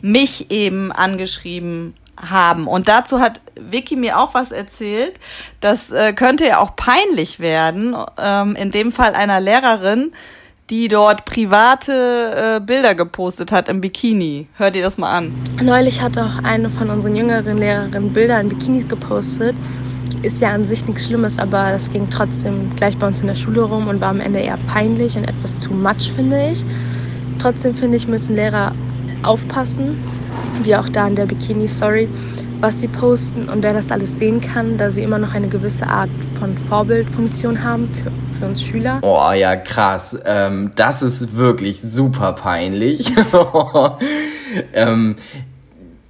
mich 0.00 0.50
eben 0.50 0.92
angeschrieben 0.92 1.94
haben. 2.20 2.66
Und 2.66 2.88
dazu 2.88 3.20
hat 3.20 3.40
Vicky 3.54 3.96
mir 3.96 4.18
auch 4.18 4.34
was 4.34 4.50
erzählt. 4.50 5.18
Das 5.60 5.90
äh, 5.90 6.12
könnte 6.12 6.46
ja 6.46 6.58
auch 6.58 6.76
peinlich 6.76 7.40
werden, 7.40 7.96
ähm, 8.18 8.56
in 8.56 8.70
dem 8.70 8.92
Fall 8.92 9.14
einer 9.14 9.40
Lehrerin, 9.40 10.12
die 10.70 10.88
dort 10.88 11.24
private 11.24 12.56
äh, 12.56 12.60
Bilder 12.60 12.94
gepostet 12.94 13.52
hat 13.52 13.68
im 13.68 13.80
Bikini. 13.80 14.48
Hört 14.56 14.76
ihr 14.76 14.82
das 14.82 14.98
mal 14.98 15.10
an. 15.10 15.32
Neulich 15.62 16.02
hat 16.02 16.18
auch 16.18 16.42
eine 16.44 16.68
von 16.68 16.90
unseren 16.90 17.16
jüngeren 17.16 17.56
Lehrerinnen 17.56 18.12
Bilder 18.12 18.40
in 18.40 18.50
Bikinis 18.50 18.86
gepostet. 18.86 19.56
Ist 20.22 20.40
ja 20.40 20.50
an 20.50 20.66
sich 20.66 20.84
nichts 20.86 21.06
Schlimmes, 21.06 21.38
aber 21.38 21.70
das 21.70 21.90
ging 21.90 22.08
trotzdem 22.10 22.74
gleich 22.76 22.98
bei 22.98 23.06
uns 23.06 23.20
in 23.20 23.28
der 23.28 23.34
Schule 23.34 23.62
rum 23.62 23.88
und 23.88 24.00
war 24.00 24.10
am 24.10 24.20
Ende 24.20 24.40
eher 24.40 24.58
peinlich 24.66 25.16
und 25.16 25.24
etwas 25.24 25.58
too 25.58 25.72
much, 25.72 26.12
finde 26.14 26.50
ich. 26.50 26.64
Trotzdem 27.38 27.74
finde 27.74 27.96
ich, 27.96 28.06
müssen 28.06 28.34
Lehrer 28.34 28.72
aufpassen, 29.22 30.02
wie 30.64 30.74
auch 30.76 30.88
da 30.88 31.06
in 31.06 31.14
der 31.14 31.26
Bikini-Story, 31.26 32.08
was 32.60 32.80
sie 32.80 32.88
posten 32.88 33.48
und 33.48 33.62
wer 33.62 33.72
das 33.72 33.90
alles 33.90 34.18
sehen 34.18 34.40
kann, 34.40 34.76
da 34.76 34.90
sie 34.90 35.02
immer 35.02 35.18
noch 35.18 35.34
eine 35.34 35.48
gewisse 35.48 35.86
Art 35.86 36.10
von 36.38 36.58
Vorbildfunktion 36.68 37.62
haben 37.62 37.88
für 38.02 38.10
für 38.38 38.46
uns 38.46 38.62
Schüler. 38.62 39.00
Oh 39.02 39.32
ja, 39.32 39.56
krass. 39.56 40.18
Ähm, 40.24 40.72
das 40.76 41.02
ist 41.02 41.36
wirklich 41.36 41.80
super 41.80 42.32
peinlich. 42.32 43.10
ähm, 44.72 45.16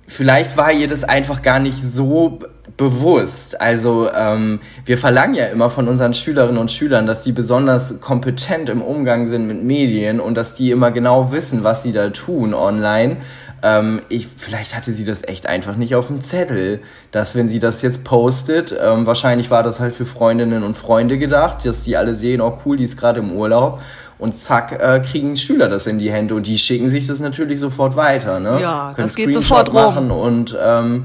vielleicht 0.07 0.57
war 0.57 0.73
ihr 0.73 0.89
das 0.89 1.05
einfach 1.05 1.43
gar 1.43 1.59
nicht 1.59 1.79
so 1.79 2.41
bewusst. 2.77 3.61
Also 3.61 4.09
ähm, 4.15 4.61
wir 4.85 4.99
verlangen 4.99 5.35
ja 5.35 5.47
immer 5.47 5.69
von 5.69 5.89
unseren 5.89 6.15
Schülerinnen 6.15 6.59
und 6.59 6.71
Schülern, 6.71 7.07
dass 7.07 7.23
die 7.23 7.33
besonders 7.33 8.01
kompetent 8.01 8.69
im 8.69 8.83
Umgang 8.83 9.29
sind 9.29 9.47
mit 9.47 9.63
Medien 9.65 10.21
und 10.21 10.37
dass 10.37 10.55
die 10.55 10.71
immer 10.71 10.91
genau 10.91 11.33
wissen, 11.33 11.65
was 11.65 11.83
sie 11.83 11.93
da 11.93 12.11
tun 12.11 12.55
online. 12.55 13.17
Ähm, 13.63 14.03
ich, 14.09 14.29
vielleicht 14.37 14.77
hatte 14.77 14.93
sie 14.93 15.05
das 15.05 15.25
echt 15.25 15.47
einfach 15.47 15.77
nicht 15.77 15.95
auf 15.95 16.07
dem 16.07 16.21
Zettel, 16.21 16.81
dass 17.11 17.35
wenn 17.35 17.49
sie 17.49 17.59
das 17.59 17.83
jetzt 17.83 18.05
postet, 18.05 18.77
ähm, 18.81 19.07
wahrscheinlich 19.07 19.51
war 19.51 19.63
das 19.63 19.81
halt 19.81 19.95
für 19.95 20.05
Freundinnen 20.05 20.63
und 20.63 20.77
Freunde 20.77 21.19
gedacht, 21.19 21.65
dass 21.65 21.83
die 21.83 21.97
alle 21.97 22.15
sehen, 22.15 22.41
oh 22.41 22.59
cool, 22.65 22.77
die 22.77 22.85
ist 22.85 22.97
gerade 22.97 23.21
im 23.21 23.33
Urlaub. 23.33 23.81
Und 24.19 24.37
zack, 24.37 24.73
äh, 24.73 25.01
kriegen 25.01 25.37
Schüler 25.37 25.69
das 25.69 25.87
in 25.87 25.99
die 25.99 26.11
Hände 26.11 26.35
und 26.35 26.47
die 26.47 26.59
schicken 26.59 26.89
sich 26.89 27.07
das 27.07 27.21
natürlich 27.21 27.61
sofort 27.61 27.95
weiter. 27.95 28.41
Ne? 28.41 28.61
Ja, 28.61 28.93
Können 28.95 29.07
das 29.07 29.15
geht 29.15 29.33
sofort 29.33 29.73
rum. 29.73 30.11
Und 30.11 30.59
ähm, 30.61 31.05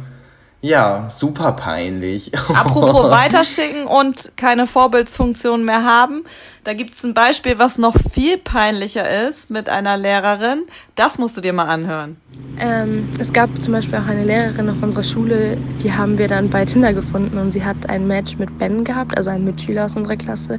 ja, 0.63 1.09
super 1.09 1.51
peinlich. 1.51 2.31
Apropos 2.33 3.11
weiterschicken 3.11 3.85
und 3.85 4.31
keine 4.37 4.65
Vorbildsfunktion 4.65 5.65
mehr 5.65 5.83
haben. 5.83 6.23
Da 6.63 6.73
gibt's 6.73 7.03
ein 7.03 7.13
Beispiel, 7.13 7.59
was 7.59 7.77
noch 7.77 7.95
viel 7.97 8.37
peinlicher 8.37 9.27
ist 9.27 9.49
mit 9.49 9.67
einer 9.67 9.97
Lehrerin. 9.97 10.63
Das 10.95 11.17
musst 11.17 11.35
du 11.35 11.41
dir 11.41 11.51
mal 11.51 11.65
anhören. 11.65 12.15
Ähm, 12.57 13.09
es 13.19 13.33
gab 13.33 13.49
zum 13.61 13.73
Beispiel 13.73 13.95
auch 13.99 14.05
eine 14.05 14.23
Lehrerin 14.23 14.69
auf 14.69 14.81
unserer 14.81 15.03
Schule, 15.03 15.57
die 15.83 15.91
haben 15.91 16.17
wir 16.17 16.29
dann 16.29 16.49
bei 16.49 16.63
Tinder 16.63 16.93
gefunden 16.93 17.37
und 17.37 17.51
sie 17.51 17.65
hat 17.65 17.89
ein 17.89 18.07
Match 18.07 18.37
mit 18.37 18.57
Ben 18.59 18.85
gehabt, 18.85 19.17
also 19.17 19.29
ein 19.29 19.43
Mitschüler 19.43 19.85
aus 19.85 19.97
unserer 19.97 20.15
Klasse, 20.15 20.57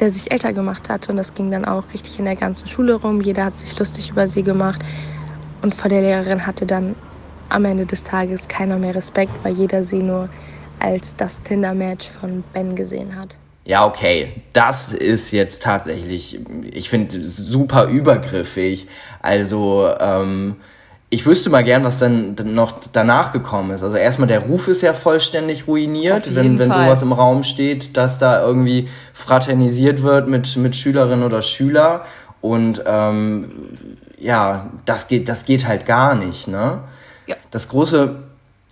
der 0.00 0.10
sich 0.10 0.32
älter 0.32 0.54
gemacht 0.54 0.88
hat 0.88 1.10
und 1.10 1.18
das 1.18 1.34
ging 1.34 1.50
dann 1.50 1.66
auch 1.66 1.84
richtig 1.92 2.18
in 2.18 2.24
der 2.24 2.36
ganzen 2.36 2.68
Schule 2.68 2.94
rum. 2.94 3.20
Jeder 3.20 3.44
hat 3.44 3.56
sich 3.58 3.78
lustig 3.78 4.08
über 4.08 4.28
sie 4.28 4.42
gemacht 4.42 4.82
und 5.60 5.74
vor 5.74 5.90
der 5.90 6.00
Lehrerin 6.00 6.46
hatte 6.46 6.64
dann 6.64 6.94
am 7.50 7.66
Ende 7.66 7.84
des 7.84 8.02
Tages 8.04 8.48
keiner 8.48 8.78
mehr 8.78 8.94
Respekt, 8.94 9.32
weil 9.42 9.52
jeder 9.52 9.84
sie 9.84 10.02
nur 10.02 10.30
als 10.78 11.14
das 11.16 11.42
Tinder-Match 11.42 12.08
von 12.08 12.42
Ben 12.54 12.74
gesehen 12.74 13.14
hat. 13.14 13.36
Ja, 13.64 13.86
okay, 13.86 14.32
das 14.52 14.92
ist 14.92 15.30
jetzt 15.32 15.62
tatsächlich, 15.62 16.40
ich 16.72 16.90
finde, 16.90 17.22
super 17.26 17.86
übergriffig. 17.86 18.88
Also, 19.20 19.88
ähm, 20.00 20.56
ich 21.10 21.26
wüsste 21.26 21.50
mal 21.50 21.62
gern, 21.62 21.84
was 21.84 21.98
dann 21.98 22.34
noch 22.42 22.80
danach 22.90 23.32
gekommen 23.34 23.70
ist. 23.70 23.82
Also 23.82 23.98
erstmal 23.98 24.28
der 24.28 24.40
Ruf 24.40 24.66
ist 24.66 24.80
ja 24.80 24.94
vollständig 24.94 25.68
ruiniert, 25.68 26.34
wenn, 26.34 26.58
wenn 26.58 26.72
sowas 26.72 27.02
im 27.02 27.12
Raum 27.12 27.42
steht, 27.42 27.98
dass 27.98 28.16
da 28.16 28.42
irgendwie 28.42 28.88
fraternisiert 29.12 30.02
wird 30.02 30.26
mit, 30.26 30.56
mit 30.56 30.74
Schülerinnen 30.74 31.22
oder 31.22 31.42
Schüler. 31.42 32.06
Und 32.40 32.82
ähm, 32.86 33.52
ja, 34.18 34.70
das 34.86 35.06
geht, 35.06 35.28
das 35.28 35.44
geht 35.44 35.66
halt 35.68 35.84
gar 35.84 36.14
nicht, 36.14 36.48
ne? 36.48 36.80
Ja. 37.26 37.36
Das 37.50 37.68
große 37.68 38.16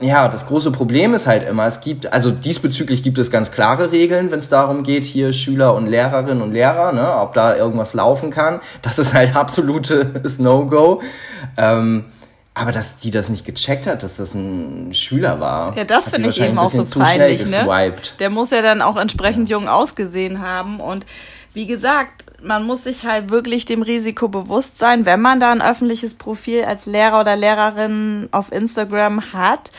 ja, 0.00 0.28
das 0.28 0.46
große 0.46 0.70
Problem 0.70 1.12
ist 1.14 1.26
halt 1.26 1.46
immer, 1.46 1.66
es 1.66 1.80
gibt, 1.80 2.12
also 2.12 2.30
diesbezüglich 2.30 3.02
gibt 3.02 3.18
es 3.18 3.30
ganz 3.30 3.50
klare 3.50 3.92
Regeln, 3.92 4.30
wenn 4.30 4.38
es 4.38 4.48
darum 4.48 4.82
geht, 4.82 5.04
hier 5.04 5.32
Schüler 5.32 5.74
und 5.74 5.86
Lehrerinnen 5.86 6.42
und 6.42 6.52
Lehrer, 6.52 6.92
ne, 6.92 7.16
ob 7.16 7.34
da 7.34 7.54
irgendwas 7.54 7.92
laufen 7.92 8.30
kann. 8.30 8.60
Das 8.82 8.98
ist 8.98 9.12
halt 9.12 9.36
absolutes 9.36 10.38
No-Go. 10.38 11.02
Ähm, 11.56 12.06
aber 12.54 12.72
dass 12.72 12.96
die 12.96 13.10
das 13.10 13.28
nicht 13.28 13.44
gecheckt 13.44 13.86
hat, 13.86 14.02
dass 14.02 14.16
das 14.16 14.34
ein 14.34 14.92
Schüler 14.92 15.38
war. 15.38 15.76
Ja, 15.76 15.84
das 15.84 16.10
finde 16.10 16.28
ich 16.28 16.40
eben 16.40 16.58
auch 16.58 16.70
so 16.70 16.84
peinlich, 16.98 17.46
ne? 17.46 17.94
Der 18.18 18.30
muss 18.30 18.50
ja 18.50 18.60
dann 18.60 18.82
auch 18.82 18.96
entsprechend 18.96 19.48
jung 19.48 19.68
ausgesehen 19.68 20.40
haben 20.42 20.80
und 20.80 21.06
wie 21.54 21.66
gesagt, 21.66 22.24
man 22.42 22.64
muss 22.64 22.84
sich 22.84 23.04
halt 23.04 23.30
wirklich 23.30 23.64
dem 23.64 23.82
Risiko 23.82 24.28
bewusst 24.28 24.78
sein, 24.78 25.06
wenn 25.06 25.20
man 25.20 25.40
da 25.40 25.52
ein 25.52 25.62
öffentliches 25.62 26.14
Profil 26.14 26.64
als 26.64 26.86
Lehrer 26.86 27.20
oder 27.20 27.36
Lehrerin 27.36 28.28
auf 28.32 28.52
Instagram 28.52 29.32
hat, 29.32 29.70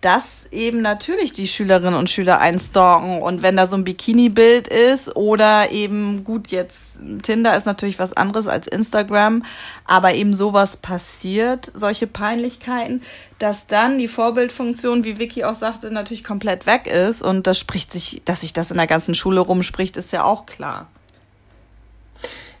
dass 0.00 0.46
eben 0.52 0.80
natürlich 0.80 1.32
die 1.32 1.48
Schülerinnen 1.48 1.94
und 1.94 2.08
Schüler 2.08 2.38
einstalken 2.38 3.20
und 3.20 3.42
wenn 3.42 3.56
da 3.56 3.66
so 3.66 3.76
ein 3.76 3.82
Bikini-Bild 3.82 4.68
ist 4.68 5.16
oder 5.16 5.72
eben 5.72 6.22
gut 6.22 6.52
jetzt 6.52 7.00
Tinder 7.22 7.56
ist 7.56 7.66
natürlich 7.66 7.98
was 7.98 8.12
anderes 8.12 8.46
als 8.46 8.68
Instagram, 8.68 9.44
aber 9.86 10.14
eben 10.14 10.34
sowas 10.34 10.76
passiert, 10.76 11.72
solche 11.74 12.06
Peinlichkeiten, 12.06 13.02
dass 13.40 13.66
dann 13.66 13.98
die 13.98 14.08
Vorbildfunktion, 14.08 15.02
wie 15.02 15.18
Vicky 15.18 15.42
auch 15.42 15.56
sagte, 15.56 15.90
natürlich 15.90 16.22
komplett 16.22 16.66
weg 16.66 16.86
ist 16.86 17.22
und 17.22 17.48
das 17.48 17.58
spricht 17.58 17.92
sich, 17.92 18.22
dass 18.24 18.42
sich 18.42 18.52
das 18.52 18.70
in 18.70 18.76
der 18.76 18.86
ganzen 18.86 19.16
Schule 19.16 19.40
rumspricht, 19.40 19.96
ist 19.96 20.12
ja 20.12 20.22
auch 20.22 20.46
klar. 20.46 20.86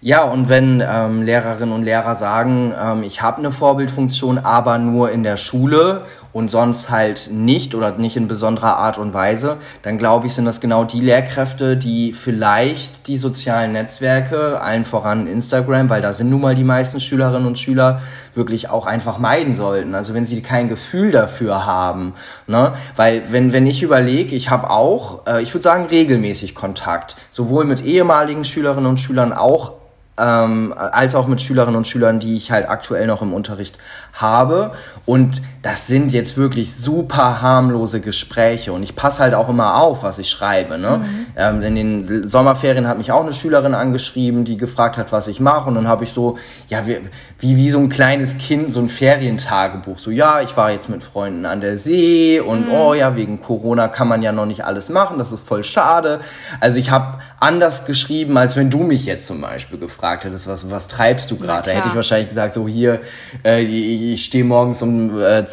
Ja, 0.00 0.22
und 0.22 0.48
wenn 0.48 0.80
ähm, 0.88 1.22
Lehrerinnen 1.22 1.74
und 1.74 1.82
Lehrer 1.82 2.14
sagen, 2.14 2.72
ähm, 2.80 3.02
ich 3.02 3.20
habe 3.20 3.38
eine 3.38 3.50
Vorbildfunktion, 3.50 4.38
aber 4.38 4.78
nur 4.78 5.10
in 5.10 5.24
der 5.24 5.36
Schule 5.36 6.02
und 6.32 6.52
sonst 6.52 6.88
halt 6.88 7.30
nicht 7.32 7.74
oder 7.74 7.90
nicht 7.98 8.16
in 8.16 8.28
besonderer 8.28 8.76
Art 8.76 8.96
und 8.98 9.12
Weise, 9.12 9.56
dann 9.82 9.98
glaube 9.98 10.28
ich, 10.28 10.34
sind 10.34 10.44
das 10.44 10.60
genau 10.60 10.84
die 10.84 11.00
Lehrkräfte, 11.00 11.76
die 11.76 12.12
vielleicht 12.12 13.08
die 13.08 13.16
sozialen 13.16 13.72
Netzwerke, 13.72 14.60
allen 14.60 14.84
voran 14.84 15.26
Instagram, 15.26 15.90
weil 15.90 16.00
da 16.00 16.12
sind 16.12 16.30
nun 16.30 16.42
mal 16.42 16.54
die 16.54 16.62
meisten 16.62 17.00
Schülerinnen 17.00 17.48
und 17.48 17.58
Schüler, 17.58 18.00
wirklich 18.36 18.70
auch 18.70 18.86
einfach 18.86 19.18
meiden 19.18 19.56
sollten. 19.56 19.96
Also 19.96 20.14
wenn 20.14 20.26
sie 20.26 20.42
kein 20.42 20.68
Gefühl 20.68 21.10
dafür 21.10 21.66
haben. 21.66 22.14
Ne? 22.46 22.72
Weil 22.94 23.22
wenn, 23.32 23.52
wenn 23.52 23.66
ich 23.66 23.82
überlege, 23.82 24.36
ich 24.36 24.48
habe 24.48 24.70
auch, 24.70 25.26
äh, 25.26 25.42
ich 25.42 25.52
würde 25.52 25.64
sagen, 25.64 25.86
regelmäßig 25.86 26.54
Kontakt, 26.54 27.16
sowohl 27.32 27.64
mit 27.64 27.84
ehemaligen 27.84 28.44
Schülerinnen 28.44 28.88
und 28.88 29.00
Schülern 29.00 29.32
auch 29.32 29.72
ähm, 30.18 30.74
als 30.76 31.14
auch 31.14 31.26
mit 31.26 31.40
Schülerinnen 31.40 31.76
und 31.76 31.86
Schülern, 31.86 32.20
die 32.20 32.36
ich 32.36 32.50
halt 32.50 32.68
aktuell 32.68 33.06
noch 33.06 33.22
im 33.22 33.32
Unterricht 33.32 33.78
habe. 34.12 34.72
Und 35.06 35.42
das 35.62 35.86
sind 35.86 36.12
jetzt 36.12 36.36
wirklich 36.36 36.74
super 36.74 37.42
harmlose 37.42 38.00
Gespräche. 38.00 38.72
Und 38.72 38.82
ich 38.82 38.94
passe 38.94 39.22
halt 39.22 39.34
auch 39.34 39.48
immer 39.48 39.76
auf, 39.76 40.02
was 40.02 40.18
ich 40.18 40.30
schreibe. 40.30 40.78
Ne? 40.78 40.98
Mhm. 40.98 41.26
Ähm, 41.36 41.62
in 41.62 41.74
den 41.74 42.28
Sommerferien 42.28 42.86
hat 42.86 42.98
mich 42.98 43.10
auch 43.10 43.22
eine 43.22 43.32
Schülerin 43.32 43.74
angeschrieben, 43.74 44.44
die 44.44 44.56
gefragt 44.56 44.96
hat, 44.96 45.10
was 45.10 45.26
ich 45.28 45.40
mache. 45.40 45.68
Und 45.68 45.74
dann 45.74 45.88
habe 45.88 46.04
ich 46.04 46.12
so, 46.12 46.38
ja, 46.68 46.86
wie, 46.86 46.98
wie, 47.38 47.56
wie 47.56 47.70
so 47.70 47.78
ein 47.78 47.88
kleines 47.88 48.38
Kind, 48.38 48.70
so 48.70 48.80
ein 48.80 48.88
Ferientagebuch. 48.88 49.98
So, 49.98 50.10
ja, 50.10 50.40
ich 50.40 50.56
war 50.56 50.70
jetzt 50.70 50.88
mit 50.88 51.02
Freunden 51.02 51.44
an 51.44 51.60
der 51.60 51.76
See 51.76 52.40
und 52.40 52.68
mhm. 52.68 52.72
oh 52.72 52.94
ja, 52.94 53.16
wegen 53.16 53.40
Corona 53.40 53.88
kann 53.88 54.08
man 54.08 54.22
ja 54.22 54.32
noch 54.32 54.46
nicht 54.46 54.64
alles 54.64 54.88
machen. 54.88 55.18
Das 55.18 55.32
ist 55.32 55.46
voll 55.46 55.64
schade. 55.64 56.20
Also 56.60 56.78
ich 56.78 56.90
habe 56.90 57.18
anders 57.40 57.84
geschrieben, 57.84 58.36
als 58.36 58.56
wenn 58.56 58.70
du 58.70 58.78
mich 58.78 59.06
jetzt 59.06 59.26
zum 59.26 59.40
Beispiel 59.40 59.78
gefragt 59.78 60.24
hättest, 60.24 60.46
was, 60.48 60.70
was 60.70 60.88
treibst 60.88 61.30
du 61.30 61.36
gerade? 61.36 61.70
Da 61.70 61.76
hätte 61.76 61.88
ich 61.88 61.94
wahrscheinlich 61.94 62.28
gesagt, 62.28 62.54
so 62.54 62.68
hier, 62.68 63.00
äh, 63.42 63.64
ich 64.14 64.24
stehe 64.24 64.44
morgens 64.44 64.82
um 64.82 65.20
äh, 65.20 65.44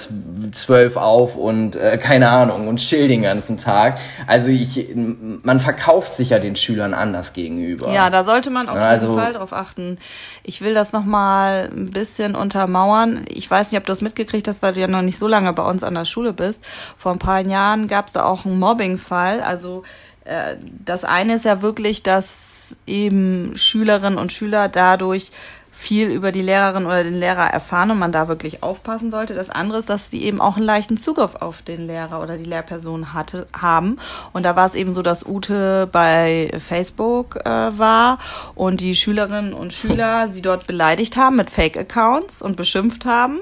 zwölf 0.51 0.97
auf 0.97 1.35
und 1.35 1.75
äh, 1.75 1.97
keine 1.97 2.29
Ahnung 2.29 2.67
und 2.67 2.77
chill 2.77 3.07
den 3.07 3.21
ganzen 3.21 3.57
Tag. 3.57 3.99
Also 4.27 4.49
ich, 4.49 4.87
man 4.95 5.59
verkauft 5.59 6.13
sich 6.13 6.29
ja 6.29 6.39
den 6.39 6.55
Schülern 6.55 6.93
anders 6.93 7.33
gegenüber. 7.33 7.91
Ja, 7.91 8.09
da 8.09 8.23
sollte 8.23 8.49
man 8.49 8.67
auf 8.67 8.75
jeden 8.75 8.87
also, 8.87 9.15
Fall 9.15 9.33
drauf 9.33 9.53
achten. 9.53 9.97
Ich 10.43 10.61
will 10.61 10.73
das 10.73 10.93
nochmal 10.93 11.69
ein 11.75 11.91
bisschen 11.91 12.35
untermauern. 12.35 13.25
Ich 13.29 13.49
weiß 13.49 13.71
nicht, 13.71 13.79
ob 13.79 13.85
du 13.85 13.91
das 13.91 14.01
mitgekriegt 14.01 14.47
hast, 14.47 14.61
weil 14.61 14.73
du 14.73 14.81
ja 14.81 14.87
noch 14.87 15.01
nicht 15.01 15.17
so 15.17 15.27
lange 15.27 15.51
bei 15.53 15.63
uns 15.63 15.83
an 15.83 15.95
der 15.95 16.05
Schule 16.05 16.33
bist. 16.33 16.63
Vor 16.97 17.11
ein 17.11 17.19
paar 17.19 17.41
Jahren 17.41 17.87
gab 17.87 18.07
es 18.07 18.13
da 18.13 18.25
auch 18.25 18.45
einen 18.45 18.59
Mobbing-Fall. 18.59 19.41
Also 19.41 19.83
äh, 20.25 20.55
das 20.83 21.05
eine 21.05 21.35
ist 21.35 21.45
ja 21.45 21.61
wirklich, 21.61 22.03
dass 22.03 22.75
eben 22.87 23.55
Schülerinnen 23.55 24.19
und 24.19 24.31
Schüler 24.31 24.67
dadurch 24.67 25.31
viel 25.77 26.09
über 26.09 26.31
die 26.31 26.41
Lehrerin 26.41 26.85
oder 26.85 27.03
den 27.03 27.19
Lehrer 27.19 27.47
erfahren 27.47 27.91
und 27.91 27.99
man 27.99 28.13
da 28.13 28.29
wirklich 28.29 28.63
aufpassen 28.63 29.11
sollte. 29.11 29.33
Das 29.33 29.49
andere 29.49 29.77
ist, 29.77 29.89
dass 29.89 30.09
sie 30.09 30.23
eben 30.23 30.39
auch 30.39 30.55
einen 30.55 30.65
leichten 30.65 30.97
Zugriff 30.97 31.35
auf 31.35 31.61
den 31.61 31.85
Lehrer 31.85 32.21
oder 32.21 32.37
die 32.37 32.45
Lehrperson 32.45 33.13
hatte, 33.13 33.45
haben. 33.59 33.97
Und 34.31 34.43
da 34.43 34.55
war 34.55 34.65
es 34.65 34.73
eben 34.73 34.93
so, 34.93 35.01
dass 35.01 35.25
Ute 35.25 35.87
bei 35.91 36.49
Facebook 36.57 37.45
äh, 37.45 37.77
war 37.77 38.19
und 38.55 38.79
die 38.79 38.95
Schülerinnen 38.95 39.53
und 39.53 39.73
Schüler 39.73 40.27
sie 40.29 40.41
dort 40.41 40.65
beleidigt 40.65 41.17
haben 41.17 41.35
mit 41.35 41.49
Fake-Accounts 41.49 42.41
und 42.41 42.55
beschimpft 42.55 43.05
haben. 43.05 43.39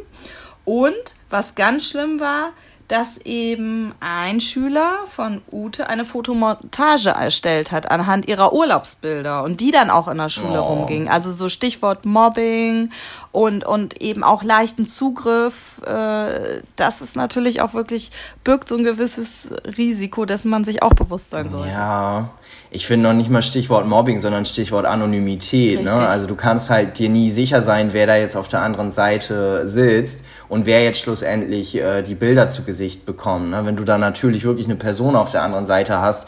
Und 0.65 1.15
was 1.29 1.55
ganz 1.55 1.87
schlimm 1.87 2.19
war, 2.19 2.51
dass 2.87 3.17
eben 3.25 3.93
ein 3.99 4.39
Schüler 4.39 4.99
von 5.07 5.41
Ute 5.51 5.87
eine 5.87 6.05
Fotomontage 6.05 7.09
erstellt 7.09 7.71
hat 7.71 7.89
anhand 7.91 8.27
ihrer 8.27 8.53
Urlaubsbilder 8.53 9.43
und 9.43 9.61
die 9.61 9.71
dann 9.71 9.89
auch 9.89 10.07
in 10.07 10.17
der 10.17 10.29
Schule 10.29 10.61
oh. 10.61 10.65
rumging. 10.65 11.07
Also 11.07 11.31
so 11.31 11.49
Stichwort 11.49 12.05
Mobbing 12.05 12.91
und, 13.33 13.65
und 13.65 13.99
eben 13.99 14.23
auch 14.23 14.43
leichten 14.43 14.85
Zugriff. 14.85 15.81
Äh, 15.85 16.61
das 16.75 17.01
ist 17.01 17.15
natürlich 17.15 17.61
auch 17.61 17.73
wirklich, 17.73 18.11
birgt 18.43 18.69
so 18.69 18.77
ein 18.77 18.83
gewisses 18.83 19.49
Risiko, 19.75 20.25
dass 20.25 20.45
man 20.45 20.63
sich 20.63 20.83
auch 20.83 20.93
bewusst 20.93 21.31
sein 21.31 21.49
sollte. 21.49 21.71
Ja, 21.71 22.29
ich 22.69 22.85
finde 22.85 23.09
noch 23.09 23.15
nicht 23.15 23.31
mal 23.31 23.41
Stichwort 23.41 23.87
Mobbing, 23.87 24.19
sondern 24.19 24.45
Stichwort 24.45 24.85
Anonymität. 24.85 25.83
Ne? 25.83 25.93
Also 25.93 26.27
du 26.27 26.35
kannst 26.35 26.69
halt 26.69 26.99
dir 26.99 27.09
nie 27.09 27.31
sicher 27.31 27.61
sein, 27.61 27.91
wer 27.91 28.05
da 28.05 28.15
jetzt 28.15 28.37
auf 28.37 28.49
der 28.49 28.61
anderen 28.61 28.91
Seite 28.91 29.67
sitzt 29.67 30.21
und 30.47 30.67
wer 30.67 30.83
jetzt 30.83 30.99
schlussendlich 30.99 31.75
äh, 31.75 32.03
die 32.03 32.15
Bilder 32.15 32.47
zu 32.47 32.61
Gesicht 32.61 33.03
bekommt. 33.03 33.49
Ne? 33.49 33.65
Wenn 33.65 33.75
du 33.75 33.83
da 33.83 33.97
natürlich 33.97 34.43
wirklich 34.43 34.67
eine 34.67 34.75
Person 34.75 35.15
auf 35.15 35.31
der 35.31 35.41
anderen 35.41 35.65
Seite 35.65 35.99
hast, 35.99 36.27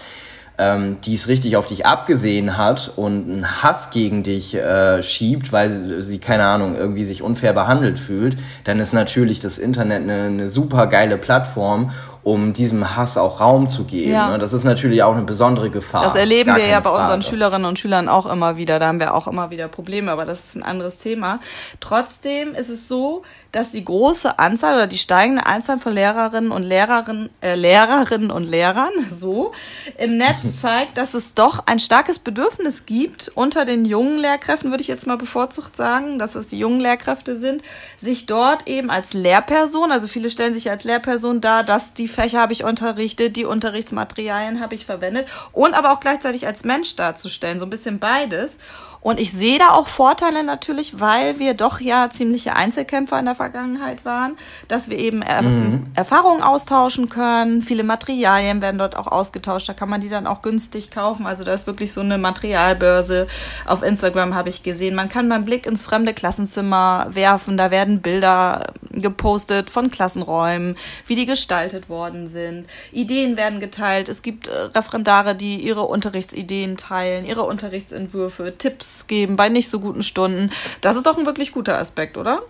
ähm, 0.58 0.98
die 1.04 1.16
es 1.16 1.28
richtig 1.28 1.58
auf 1.58 1.66
dich 1.66 1.86
abgesehen 1.86 2.58
hat 2.58 2.92
und 2.96 3.30
einen 3.30 3.64
Hass 3.64 3.90
gegen 3.90 4.24
dich 4.24 4.56
äh, 4.56 5.04
schiebt, 5.04 5.52
weil 5.52 5.70
sie, 5.70 6.02
sie, 6.02 6.20
keine 6.20 6.46
Ahnung, 6.46 6.76
irgendwie 6.76 7.04
sich 7.04 7.22
unfair 7.22 7.54
behandelt 7.54 8.00
fühlt, 8.00 8.38
dann 8.64 8.80
ist 8.80 8.94
natürlich 8.94 9.40
das 9.40 9.58
Internet 9.58 10.04
eine, 10.04 10.24
eine 10.24 10.50
super 10.50 10.88
geile 10.88 11.18
Plattform, 11.18 11.92
um 12.26 12.54
diesem 12.54 12.96
Hass 12.96 13.20
auch 13.20 13.40
Raum 13.40 13.70
zu 13.70 13.84
geben. 13.84 14.12
Ja. 14.12 14.32
Ne? 14.32 14.40
Das 14.40 14.52
ist 14.52 14.64
natürlich 14.64 15.04
auch 15.04 15.14
eine 15.14 15.26
besondere 15.26 15.70
Gefahr. 15.70 16.02
Das 16.02 16.16
erleben 16.16 16.56
wir 16.56 16.66
ja 16.66 16.80
bei 16.80 16.90
Frage. 16.90 17.04
unseren 17.04 17.22
Schülerinnen 17.22 17.66
und 17.66 17.78
Schülern 17.78 18.10
auch 18.10 18.26
immer 18.26 18.58
wieder. 18.58 18.80
Da 18.80 18.88
haben 18.88 19.00
wir 19.00 19.14
auch 19.14 19.28
immer 19.28 19.52
wieder 19.52 19.68
Probleme, 19.68 20.12
aber 20.12 20.26
das 20.26 20.46
ist 20.46 20.56
ein 20.56 20.64
anderes 20.64 20.98
Thema. 20.98 21.40
Trotzdem 21.80 22.56
ist 22.56 22.70
es 22.70 22.88
so, 22.88 23.22
dass 23.52 23.72
die 23.72 23.86
große 23.86 24.40
Anzahl 24.40 24.74
oder 24.74 24.88
die 24.88 24.98
steigende 24.98 25.46
Anzahl 25.46 25.78
von 25.78 25.94
Lehrerinnen 25.94 26.52
und 26.52 26.64
Lehrerinnen, 26.64 27.30
äh, 27.42 27.54
Lehrerinnen 27.54 28.32
und 28.32 28.44
Lehrern 28.44 28.92
so 29.16 29.52
im 30.00 30.18
Netz 30.18 30.40
zeigt, 30.62 30.98
dass 30.98 31.14
es 31.14 31.36
doch 31.36 31.64
ein 31.68 31.78
starkes 31.78 32.18
Bedürfnis 32.18 32.88
gibt 32.88 33.32
unter 33.36 33.66
den 33.66 33.86
jungen 33.86 34.18
Lehrkräften, 34.18 34.72
würde 34.72 34.82
ich 34.82 34.88
jetzt 34.88 35.06
mal 35.06 35.18
bevorzugt 35.18 35.78
sagen, 35.78 36.18
dass 36.18 36.34
es 36.34 36.48
die 36.48 36.58
jungen 36.58 36.80
Lehrkräfte 36.80 37.38
sind, 37.38 37.62
sich 38.02 38.26
dort 38.26 38.68
eben 38.68 38.90
als 38.90 39.14
Lehrperson, 39.14 39.92
also 39.92 40.08
viele 40.08 40.32
stellen 40.32 40.56
sich 40.56 40.72
als 40.72 40.84
Lehrperson 40.84 41.40
dar, 41.40 41.64
dass 41.64 41.94
die 41.94 42.08
Fächer 42.16 42.42
habe 42.42 42.54
ich 42.54 42.64
unterrichtet, 42.64 43.36
die 43.36 43.46
Unterrichtsmaterialien 43.46 44.60
habe 44.60 44.74
ich 44.76 44.86
verwendet 44.86 45.28
und 45.52 45.74
aber 45.74 45.92
auch 45.92 46.00
gleichzeitig 46.00 46.48
als 46.48 46.64
Mensch 46.64 46.96
darzustellen, 46.96 47.60
so 47.60 47.66
ein 47.66 47.70
bisschen 47.70 48.00
beides. 48.00 48.58
Und 49.06 49.20
ich 49.20 49.32
sehe 49.32 49.60
da 49.60 49.70
auch 49.70 49.88
Vorteile 49.88 50.44
natürlich, 50.44 51.00
weil 51.00 51.38
wir 51.38 51.54
doch 51.54 51.80
ja 51.80 52.10
ziemliche 52.10 52.56
Einzelkämpfer 52.56 53.20
in 53.20 53.26
der 53.26 53.36
Vergangenheit 53.36 54.04
waren, 54.04 54.36
dass 54.68 54.90
wir 54.90 54.98
eben 54.98 55.22
er 55.22 55.44
mhm. 55.44 55.86
Erfahrungen 55.94 56.42
austauschen 56.42 57.08
können. 57.08 57.62
Viele 57.62 57.84
Materialien 57.84 58.64
werden 58.64 58.80
dort 58.80 58.98
auch 58.98 59.06
ausgetauscht. 59.06 59.70
Da 59.70 59.74
kann 59.74 59.92
man 59.92 60.02
die 60.02 60.10
dann 60.10 60.26
auch 60.26 60.42
günstig 60.42 60.90
kaufen. 60.90 61.28
Also 61.28 61.44
da 61.44 61.54
ist 61.54 61.68
wirklich 61.68 61.94
so 61.94 62.02
eine 62.02 62.18
Materialbörse. 62.18 63.28
Auf 63.68 63.84
Instagram 63.84 64.34
habe 64.34 64.50
ich 64.50 64.64
gesehen. 64.64 64.96
Man 64.96 65.08
kann 65.08 65.30
beim 65.30 65.46
Blick 65.46 65.68
ins 65.68 65.84
fremde 65.84 66.16
Klassenzimmer 66.16 67.06
werfen. 67.12 67.58
Da 67.58 67.70
werden 67.70 68.02
Bilder 68.02 68.74
gepostet 68.90 69.70
von 69.70 69.92
Klassenräumen, 69.92 70.78
wie 71.06 71.16
die 71.16 71.28
gestaltet 71.28 71.90
worden 71.90 72.28
sind. 72.28 72.66
Ideen 72.92 73.38
werden 73.38 73.60
geteilt. 73.60 74.10
Es 74.10 74.24
gibt 74.24 74.48
äh, 74.48 74.62
Referendare, 74.74 75.36
die 75.36 75.58
ihre 75.58 75.84
Unterrichtsideen 75.84 76.76
teilen, 76.76 77.24
ihre 77.24 77.44
Unterrichtsentwürfe, 77.44 78.58
Tipps 78.58 78.95
geben 79.08 79.36
bei 79.36 79.50
nicht 79.50 79.70
so 79.70 79.80
guten 79.80 80.02
Stunden. 80.02 80.50
Das 80.82 80.96
ist 80.96 81.06
doch 81.06 81.18
ein 81.18 81.26
wirklich 81.26 81.52
guter 81.52 81.78
Aspekt, 81.78 82.18
oder? 82.18 82.42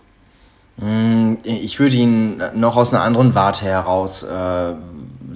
Mm, 0.76 1.34
ich 1.42 1.78
würde 1.80 1.96
ihn 1.96 2.42
noch 2.54 2.76
aus 2.76 2.92
einer 2.92 3.02
anderen 3.02 3.34
Warte 3.34 3.64
heraus 3.64 4.22
äh, 4.22 4.74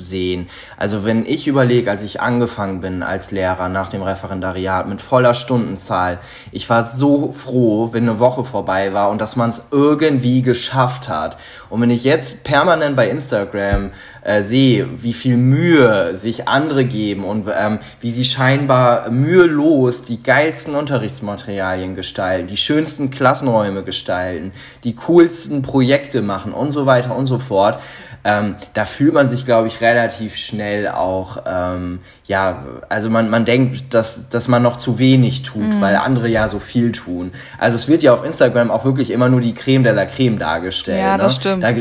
sehen. 0.02 0.49
Also 0.76 1.04
wenn 1.04 1.26
ich 1.26 1.47
überlege, 1.47 1.90
als 1.90 2.02
ich 2.02 2.21
angefangen 2.21 2.80
bin 2.80 3.02
als 3.02 3.30
Lehrer 3.30 3.69
nach 3.69 3.88
dem 3.88 4.02
Referendariat 4.02 4.88
mit 4.88 5.00
voller 5.00 5.35
Stundenzahl, 5.35 6.19
ich 6.52 6.69
war 6.71 6.85
so 6.85 7.33
froh, 7.33 7.92
wenn 7.92 8.09
eine 8.09 8.19
Woche 8.19 8.45
vorbei 8.45 8.92
war 8.92 9.11
und 9.11 9.21
dass 9.21 9.37
man 9.37 9.50
es 9.50 9.62
irgendwie 9.71 10.42
geschafft 10.42 11.09
hat. 11.09 11.37
Und 11.69 11.80
wenn 11.80 11.90
ich 11.90 12.04
jetzt 12.04 12.45
permanent 12.45 12.97
bei 12.97 13.09
Instagram 13.09 13.90
äh, 14.23 14.42
sehe, 14.42 15.02
wie 15.02 15.12
viel 15.12 15.37
Mühe 15.37 16.14
sich 16.16 16.49
andere 16.49 16.85
geben 16.85 17.25
und 17.25 17.47
ähm, 17.54 17.78
wie 18.00 18.11
sie 18.11 18.25
scheinbar 18.25 19.11
mühelos 19.11 20.02
die 20.02 20.23
geilsten 20.23 20.75
Unterrichtsmaterialien 20.75 21.95
gestalten, 21.95 22.49
die 22.49 22.57
schönsten 22.57 23.11
Klassenräume 23.11 23.83
gestalten, 23.83 24.52
die 24.85 24.95
coolsten 24.95 25.62
Projekte 25.62 26.23
machen 26.23 26.52
und 26.52 26.73
so 26.73 26.87
weiter 26.87 27.16
und 27.16 27.26
so 27.26 27.38
fort, 27.38 27.80
ähm, 28.24 28.56
da 28.74 28.84
fühlt 28.84 29.14
man 29.14 29.28
sich, 29.28 29.46
glaube 29.46 29.68
ich, 29.68 29.80
relativ 29.80 30.36
schnell 30.36 30.88
auch, 30.88 31.42
ähm, 31.46 32.00
ja, 32.24 32.64
also 32.88 33.08
man, 33.08 33.30
man 33.30 33.44
denkt, 33.44 33.94
dass, 33.94 34.28
dass 34.28 34.46
man 34.48 34.62
noch 34.62 34.76
zu 34.76 34.98
wenig 34.98 35.42
tut, 35.42 35.74
mhm. 35.74 35.80
weil 35.80 35.96
andere 35.96 36.28
ja 36.28 36.48
so 36.48 36.58
viel 36.58 36.92
tun. 36.92 37.32
Also 37.58 37.76
es 37.76 37.88
wird 37.88 38.02
ja 38.02 38.12
auf 38.12 38.24
Instagram 38.24 38.70
auch 38.70 38.84
wirklich 38.84 39.10
immer 39.10 39.28
nur 39.28 39.40
die 39.40 39.54
Creme 39.54 39.84
de 39.84 39.92
la 39.92 40.04
Creme 40.04 40.38
dargestellt. 40.38 41.00
Ja, 41.00 41.16
ne? 41.16 41.22
das 41.22 41.36
stimmt. 41.36 41.62
Da, 41.62 41.72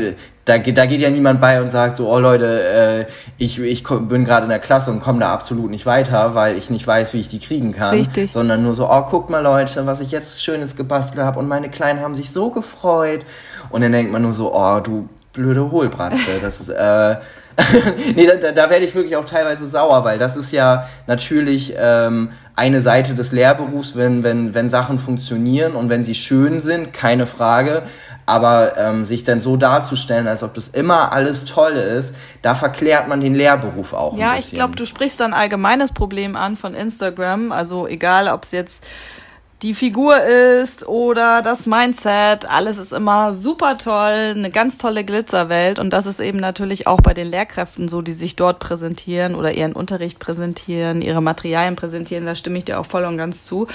da, 0.46 0.58
da 0.58 0.86
geht 0.86 1.00
ja 1.00 1.10
niemand 1.10 1.40
bei 1.40 1.60
und 1.60 1.68
sagt 1.68 1.98
so, 1.98 2.10
oh 2.10 2.18
Leute, 2.18 3.06
äh, 3.06 3.12
ich, 3.36 3.60
ich 3.60 3.84
bin 3.84 4.24
gerade 4.24 4.44
in 4.44 4.48
der 4.48 4.58
Klasse 4.58 4.90
und 4.90 5.00
komme 5.00 5.20
da 5.20 5.32
absolut 5.32 5.70
nicht 5.70 5.84
weiter, 5.84 6.34
weil 6.34 6.56
ich 6.56 6.70
nicht 6.70 6.86
weiß, 6.86 7.12
wie 7.12 7.20
ich 7.20 7.28
die 7.28 7.38
kriegen 7.38 7.72
kann. 7.72 7.90
Richtig. 7.90 8.32
Sondern 8.32 8.62
nur 8.62 8.74
so, 8.74 8.90
oh, 8.90 9.02
guck 9.02 9.28
mal 9.28 9.42
Leute, 9.42 9.86
was 9.86 10.00
ich 10.00 10.10
jetzt 10.10 10.42
Schönes 10.42 10.74
gebastelt 10.74 11.22
habe 11.22 11.38
und 11.38 11.46
meine 11.46 11.68
Kleinen 11.68 12.00
haben 12.00 12.14
sich 12.14 12.30
so 12.30 12.50
gefreut. 12.50 13.26
Und 13.68 13.82
dann 13.82 13.92
denkt 13.92 14.10
man 14.10 14.22
nur 14.22 14.32
so, 14.32 14.54
oh, 14.54 14.80
du 14.80 15.08
blöde 15.32 15.70
Hohlbratze. 15.70 16.40
Das 16.40 16.60
ist, 16.60 16.70
äh, 16.70 17.16
nee, 18.16 18.26
da, 18.26 18.52
da 18.52 18.70
werde 18.70 18.84
ich 18.84 18.94
wirklich 18.94 19.16
auch 19.16 19.24
teilweise 19.24 19.66
sauer, 19.66 20.04
weil 20.04 20.18
das 20.18 20.36
ist 20.36 20.52
ja 20.52 20.88
natürlich 21.06 21.74
ähm, 21.76 22.30
eine 22.56 22.80
Seite 22.80 23.14
des 23.14 23.32
Lehrberufs, 23.32 23.96
wenn, 23.96 24.22
wenn, 24.22 24.54
wenn 24.54 24.68
Sachen 24.68 24.98
funktionieren 24.98 25.74
und 25.74 25.88
wenn 25.88 26.04
sie 26.04 26.14
schön 26.14 26.60
sind, 26.60 26.92
keine 26.92 27.26
Frage. 27.26 27.82
Aber 28.26 28.76
ähm, 28.76 29.04
sich 29.04 29.24
dann 29.24 29.40
so 29.40 29.56
darzustellen, 29.56 30.28
als 30.28 30.42
ob 30.42 30.54
das 30.54 30.68
immer 30.68 31.12
alles 31.12 31.46
toll 31.46 31.72
ist, 31.72 32.14
da 32.42 32.54
verklärt 32.54 33.08
man 33.08 33.20
den 33.20 33.34
Lehrberuf 33.34 33.92
auch. 33.92 34.16
Ja, 34.16 34.34
ich 34.38 34.52
glaube, 34.52 34.76
du 34.76 34.86
sprichst 34.86 35.18
dann 35.18 35.32
allgemeines 35.32 35.90
Problem 35.90 36.36
an 36.36 36.56
von 36.56 36.74
Instagram. 36.74 37.50
Also 37.50 37.88
egal, 37.88 38.28
ob 38.28 38.44
es 38.44 38.52
jetzt 38.52 38.86
die 39.62 39.74
Figur 39.74 40.16
ist 40.22 40.88
oder 40.88 41.42
das 41.42 41.66
Mindset. 41.66 42.48
Alles 42.48 42.78
ist 42.78 42.94
immer 42.94 43.34
super 43.34 43.76
toll, 43.76 44.34
eine 44.34 44.50
ganz 44.50 44.78
tolle 44.78 45.04
Glitzerwelt. 45.04 45.78
Und 45.78 45.92
das 45.92 46.06
ist 46.06 46.18
eben 46.18 46.38
natürlich 46.38 46.86
auch 46.86 47.02
bei 47.02 47.12
den 47.12 47.28
Lehrkräften 47.28 47.86
so, 47.86 48.00
die 48.00 48.12
sich 48.12 48.36
dort 48.36 48.58
präsentieren 48.58 49.34
oder 49.34 49.52
ihren 49.52 49.74
Unterricht 49.74 50.18
präsentieren, 50.18 51.02
ihre 51.02 51.20
Materialien 51.20 51.76
präsentieren. 51.76 52.24
Da 52.24 52.34
stimme 52.34 52.56
ich 52.56 52.64
dir 52.64 52.80
auch 52.80 52.86
voll 52.86 53.04
und 53.04 53.18
ganz 53.18 53.44
zu. 53.44 53.66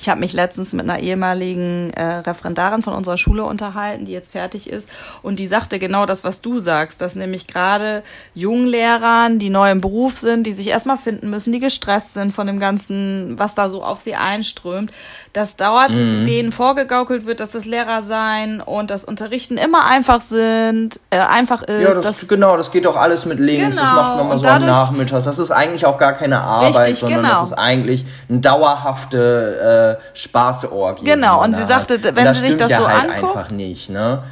Ich 0.00 0.08
habe 0.08 0.20
mich 0.20 0.32
letztens 0.32 0.72
mit 0.72 0.88
einer 0.88 1.00
ehemaligen 1.00 1.92
äh, 1.92 2.20
Referendarin 2.20 2.80
von 2.80 2.94
unserer 2.94 3.18
Schule 3.18 3.44
unterhalten, 3.44 4.06
die 4.06 4.12
jetzt 4.12 4.32
fertig 4.32 4.70
ist. 4.70 4.88
Und 5.20 5.40
die 5.40 5.46
sagte 5.46 5.78
genau 5.78 6.06
das, 6.06 6.24
was 6.24 6.40
du 6.40 6.58
sagst, 6.58 7.02
dass 7.02 7.16
nämlich 7.16 7.46
gerade 7.46 8.02
jungen 8.34 8.66
Lehrern, 8.66 9.38
die 9.38 9.50
neu 9.50 9.70
im 9.70 9.82
Beruf 9.82 10.16
sind, 10.16 10.46
die 10.46 10.54
sich 10.54 10.68
erstmal 10.68 10.96
finden 10.96 11.28
müssen, 11.28 11.52
die 11.52 11.60
gestresst 11.60 12.14
sind 12.14 12.32
von 12.32 12.46
dem 12.46 12.60
Ganzen, 12.60 13.38
was 13.38 13.54
da 13.54 13.68
so 13.68 13.82
auf 13.82 14.00
sie 14.00 14.14
einströmt, 14.14 14.90
dass 15.34 15.56
dort 15.56 15.90
mhm. 15.90 16.24
denen 16.24 16.52
vorgegaukelt 16.52 17.26
wird, 17.26 17.40
dass 17.40 17.50
das 17.50 17.64
Lehrer 17.64 18.02
sein 18.02 18.60
und 18.60 18.90
das 18.90 19.04
Unterrichten 19.04 19.58
immer 19.58 19.84
einfach 19.84 20.20
sind, 20.20 21.00
äh, 21.10 21.18
einfach 21.18 21.64
ist. 21.64 21.96
Ja, 21.96 22.00
das, 22.00 22.28
genau, 22.28 22.56
das 22.56 22.70
geht 22.70 22.86
auch 22.86 22.96
alles 22.96 23.26
mit 23.26 23.40
links, 23.40 23.76
genau. 23.76 23.82
das 23.82 23.94
macht 23.94 24.16
man 24.16 24.28
mal 24.28 24.38
so 24.38 24.46
am 24.46 24.62
Nachmittag. 24.64 25.24
Das 25.24 25.40
ist 25.40 25.50
eigentlich 25.50 25.86
auch 25.86 25.98
gar 25.98 26.12
keine 26.12 26.40
Arbeit, 26.40 26.78
richtig, 26.78 26.98
sondern 27.00 27.22
genau. 27.22 27.40
das 27.40 27.50
ist 27.50 27.58
eigentlich 27.58 28.06
eine 28.28 28.38
dauerhafte 28.38 29.98
äh, 30.00 30.16
Spaßorgie. 30.16 31.04
Genau, 31.04 31.42
und 31.42 31.56
sie 31.56 31.64
sagte, 31.64 31.98
wenn 32.14 32.32
sie 32.32 32.40
sich 32.40 32.56
das 32.56 32.70
ja 32.70 32.78
so 32.78 32.88
halt 32.88 33.10
anguckt, 33.10 33.36
einfach 33.36 33.50
nicht, 33.50 33.90
ne? 33.90 34.22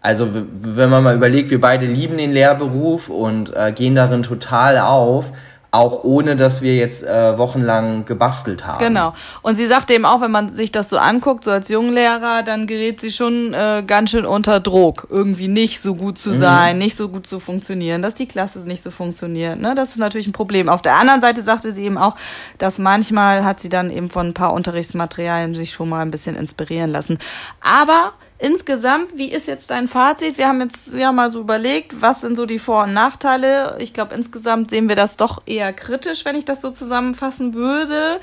Also 0.00 0.28
wenn 0.32 0.90
man 0.90 1.02
mal 1.02 1.16
überlegt, 1.16 1.50
wir 1.50 1.60
beide 1.60 1.86
lieben 1.86 2.18
den 2.18 2.32
Lehrberuf 2.32 3.08
und 3.08 3.56
äh, 3.56 3.72
gehen 3.72 3.94
darin 3.96 4.22
total 4.22 4.78
auf, 4.78 5.32
auch 5.74 6.04
ohne 6.04 6.36
dass 6.36 6.62
wir 6.62 6.76
jetzt 6.76 7.02
äh, 7.02 7.36
wochenlang 7.36 8.04
gebastelt 8.04 8.66
haben. 8.66 8.78
Genau. 8.78 9.12
Und 9.42 9.56
sie 9.56 9.66
sagte 9.66 9.94
eben 9.94 10.04
auch, 10.04 10.20
wenn 10.20 10.30
man 10.30 10.48
sich 10.48 10.72
das 10.72 10.88
so 10.88 10.98
anguckt, 10.98 11.44
so 11.44 11.50
als 11.50 11.68
Junglehrer, 11.68 12.42
dann 12.42 12.66
gerät 12.66 13.00
sie 13.00 13.10
schon 13.10 13.52
äh, 13.52 13.82
ganz 13.86 14.10
schön 14.10 14.24
unter 14.24 14.60
Druck, 14.60 15.08
irgendwie 15.10 15.48
nicht 15.48 15.80
so 15.80 15.94
gut 15.94 16.18
zu 16.18 16.30
mhm. 16.30 16.38
sein, 16.38 16.76
mhm. 16.76 16.82
nicht 16.82 16.96
so 16.96 17.08
gut 17.08 17.26
zu 17.26 17.40
funktionieren, 17.40 18.02
dass 18.02 18.14
die 18.14 18.26
Klasse 18.26 18.60
nicht 18.60 18.82
so 18.82 18.90
funktioniert. 18.90 19.60
Ne? 19.60 19.74
Das 19.74 19.90
ist 19.90 19.98
natürlich 19.98 20.28
ein 20.28 20.32
Problem. 20.32 20.68
Auf 20.68 20.82
der 20.82 20.96
anderen 20.96 21.20
Seite 21.20 21.42
sagte 21.42 21.72
sie 21.72 21.84
eben 21.84 21.98
auch, 21.98 22.14
dass 22.58 22.78
manchmal 22.78 23.44
hat 23.44 23.60
sie 23.60 23.68
dann 23.68 23.90
eben 23.90 24.10
von 24.10 24.28
ein 24.28 24.34
paar 24.34 24.52
Unterrichtsmaterialien 24.52 25.54
sich 25.54 25.72
schon 25.72 25.88
mal 25.88 26.02
ein 26.02 26.10
bisschen 26.10 26.36
inspirieren 26.36 26.90
lassen. 26.90 27.18
Aber 27.60 28.12
Insgesamt, 28.44 29.16
wie 29.16 29.32
ist 29.32 29.48
jetzt 29.48 29.70
dein 29.70 29.88
Fazit? 29.88 30.36
Wir 30.36 30.48
haben 30.48 30.60
jetzt 30.60 30.92
ja 30.92 31.12
mal 31.12 31.30
so 31.30 31.40
überlegt, 31.40 32.02
was 32.02 32.20
sind 32.20 32.36
so 32.36 32.44
die 32.44 32.58
Vor- 32.58 32.84
und 32.84 32.92
Nachteile. 32.92 33.78
Ich 33.80 33.94
glaube, 33.94 34.14
insgesamt 34.14 34.68
sehen 34.68 34.86
wir 34.86 34.96
das 34.96 35.16
doch 35.16 35.40
eher 35.46 35.72
kritisch, 35.72 36.26
wenn 36.26 36.36
ich 36.36 36.44
das 36.44 36.60
so 36.60 36.70
zusammenfassen 36.70 37.54
würde. 37.54 38.20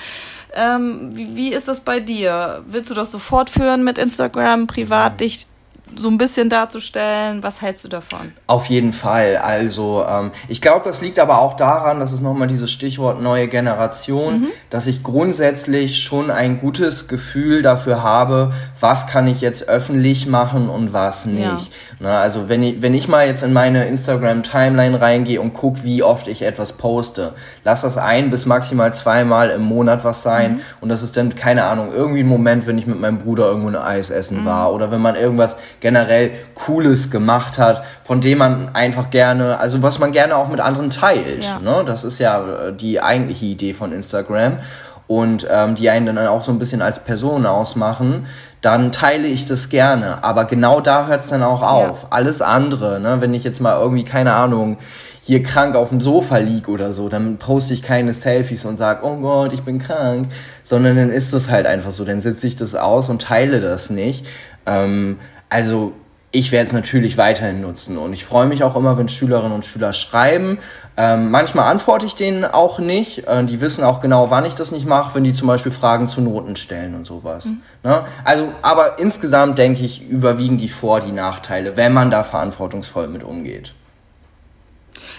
Ähm, 0.54 1.10
wie, 1.18 1.36
wie 1.36 1.52
ist 1.52 1.68
das 1.68 1.80
bei 1.80 2.00
dir? 2.00 2.62
Willst 2.68 2.92
du 2.92 2.94
das 2.94 3.12
so 3.12 3.18
fortführen 3.18 3.84
mit 3.84 3.98
Instagram, 3.98 4.68
privat 4.68 5.22
dich 5.22 5.48
so 5.96 6.10
ein 6.10 6.18
bisschen 6.18 6.50
darzustellen. 6.50 7.44
Was 7.44 7.62
hältst 7.62 7.84
du 7.86 7.90
davon? 7.90 8.32
Auf 8.48 8.68
jeden 8.68 8.92
Fall. 8.92 9.38
Also 9.38 10.06
ähm, 10.08 10.32
ich 10.48 10.62
glaube, 10.62 10.86
das 10.86 11.02
liegt 11.02 11.20
aber 11.20 11.40
auch 11.40 11.56
daran, 11.56 12.00
dass 12.00 12.12
es 12.12 12.22
nochmal 12.22 12.48
dieses 12.48 12.72
Stichwort 12.72 13.22
neue 13.22 13.48
Generation, 13.48 14.42
mhm. 14.42 14.48
dass 14.70 14.88
ich 14.88 15.04
grundsätzlich 15.04 16.02
schon 16.02 16.32
ein 16.32 16.60
gutes 16.60 17.08
Gefühl 17.08 17.62
dafür 17.62 18.04
habe, 18.04 18.54
was 18.80 19.08
kann 19.08 19.28
ich 19.28 19.42
jetzt 19.42 19.68
öffentlich 19.68 20.28
machen 20.28 20.70
und 20.70 20.94
was 20.94 21.26
nicht. 21.26 21.44
Ja. 21.44 21.60
Na, 22.00 22.22
also 22.22 22.50
wenn 22.50 22.64
ich, 22.64 22.82
wenn 22.82 22.94
ich 22.94 23.08
mal 23.08 23.28
jetzt 23.28 23.44
in 23.44 23.54
meine 23.54 23.86
Instagram-Timeline 23.86 25.00
reingehe 25.00 25.40
und 25.40 25.54
gucke, 25.54 25.84
wie 25.84 26.04
oft 26.04 26.28
ich 26.28 26.42
etwas 26.42 26.74
poste, 26.74 27.34
lass 27.64 27.82
das 27.82 27.98
ein 27.98 28.30
bis 28.30 28.46
maximal 28.46 28.94
zweimal 28.94 29.50
im 29.52 29.62
Monat 29.62 30.04
was 30.04 30.24
sein. 30.24 30.54
Mhm. 30.54 30.62
Und 30.82 30.90
das 30.90 31.04
ist 31.04 31.18
dann, 31.18 31.36
keine 31.36 31.66
Ahnung, 31.66 31.92
irgendwie 31.94 32.22
ein 32.22 32.28
Moment, 32.28 32.66
wenn 32.68 32.78
ich 32.78 32.88
mit 32.88 33.00
meinem 33.00 33.20
Bruder 33.20 33.46
irgendwo 33.46 33.68
ein 33.68 33.76
Eis 33.76 34.10
essen 34.10 34.42
mhm. 34.42 34.46
war 34.46 34.74
oder 34.74 34.92
wenn 34.92 35.02
man 35.02 35.16
irgendwas 35.16 35.58
generell 35.82 36.32
Cooles 36.56 37.12
gemacht 37.12 37.58
hat, 37.58 37.84
von 38.04 38.22
dem 38.22 38.38
man 38.38 38.74
einfach 38.74 39.10
gerne, 39.10 39.60
also 39.60 39.84
was 39.84 40.00
man 40.00 40.12
gerne 40.12 40.38
auch 40.38 40.48
mit 40.48 40.62
anderen 40.62 40.90
teilt. 40.92 41.44
Ja. 41.44 41.60
Ne? 41.60 41.84
Das 41.86 42.06
ist 42.06 42.20
ja 42.20 42.68
äh, 42.68 42.74
die 42.74 43.02
eigentliche 43.02 43.48
Idee 43.48 43.74
von 43.74 43.92
Instagram 43.92 44.60
und 45.08 45.46
ähm, 45.50 45.76
die 45.76 45.90
einen 45.90 46.16
dann 46.16 46.28
auch 46.28 46.44
so 46.44 46.54
ein 46.54 46.60
bisschen 46.60 46.82
als 46.82 47.00
Person 47.00 47.46
ausmachen, 47.46 48.28
dann 48.62 48.94
teile 48.94 49.28
ich 49.28 49.46
das 49.46 49.68
gerne. 49.68 50.24
Aber 50.24 50.46
genau 50.46 50.80
da 50.80 51.08
hört 51.08 51.20
es 51.20 51.28
dann 51.28 51.44
auch 51.44 51.62
auf. 51.62 52.04
Ja. 52.04 52.08
Alles 52.12 52.42
andere, 52.42 53.02
ne? 53.02 53.20
wenn 53.20 53.34
ich 53.34 53.44
jetzt 53.44 53.60
mal 53.60 53.78
irgendwie, 53.78 54.06
keine 54.06 54.34
Ahnung, 54.34 54.78
hier 55.24 55.44
krank 55.44 55.76
auf 55.76 55.90
dem 55.90 56.00
Sofa 56.00 56.38
lieg 56.38 56.68
oder 56.68 56.94
so, 56.94 57.10
dann 57.10 57.38
poste 57.38 57.74
ich 57.74 57.82
keine 57.82 58.14
Selfies 58.14 58.66
und 58.66 58.78
sag, 58.78 59.04
oh 59.04 59.18
Gott, 59.18 59.52
ich 59.54 59.64
bin 59.64 59.80
krank, 59.80 60.30
sondern 60.64 60.96
dann 60.96 61.12
ist 61.12 61.34
das 61.34 61.50
halt 61.50 61.66
einfach 61.66 61.92
so, 61.92 62.06
dann 62.06 62.22
sitze 62.22 62.48
ich 62.48 62.56
das 62.56 62.76
aus 62.76 63.10
und 63.10 63.22
teile 63.22 63.60
das 63.60 63.90
nicht. 63.90 64.26
Ähm, 64.66 65.18
also 65.52 65.94
ich 66.32 66.54
werde 66.54 66.68
es 66.68 66.74
natürlich 66.74 67.18
weiterhin 67.18 67.60
nutzen 67.60 67.98
und 67.98 68.14
ich 68.14 68.24
freue 68.24 68.48
mich 68.48 68.64
auch 68.64 68.78
immer, 68.78 68.98
wenn 68.98 69.10
Schülerinnen 69.10 69.52
und 69.52 69.66
Schüler 69.66 69.92
schreiben. 69.92 70.60
Ähm, 70.96 71.30
manchmal 71.30 71.70
antworte 71.70 72.06
ich 72.06 72.16
denen 72.16 72.46
auch 72.46 72.80
nicht. 72.80 73.28
Äh, 73.28 73.44
die 73.44 73.60
wissen 73.60 73.84
auch 73.84 74.00
genau, 74.00 74.30
wann 74.30 74.46
ich 74.46 74.56
das 74.56 74.72
nicht 74.72 74.86
mache, 74.86 75.14
wenn 75.14 75.26
die 75.26 75.34
zum 75.34 75.50
Beispiel 75.50 75.74
Fragen 75.74 76.08
zu 76.08 76.22
Noten 76.22 76.56
stellen 76.56 76.96
und 76.96 77.06
sowas. 77.06 77.46
Mhm. 77.46 77.62
Ne? 77.84 78.06
Also, 78.24 78.48
aber 78.62 78.98
insgesamt 78.98 79.58
denke 79.58 79.84
ich, 79.84 80.08
überwiegen 80.08 80.58
die 80.58 80.70
Vor-, 80.70 81.02
die 81.02 81.12
Nachteile, 81.12 81.76
wenn 81.76 81.92
man 81.92 82.12
da 82.12 82.24
verantwortungsvoll 82.24 83.10
mit 83.10 83.24
umgeht. 83.24 83.74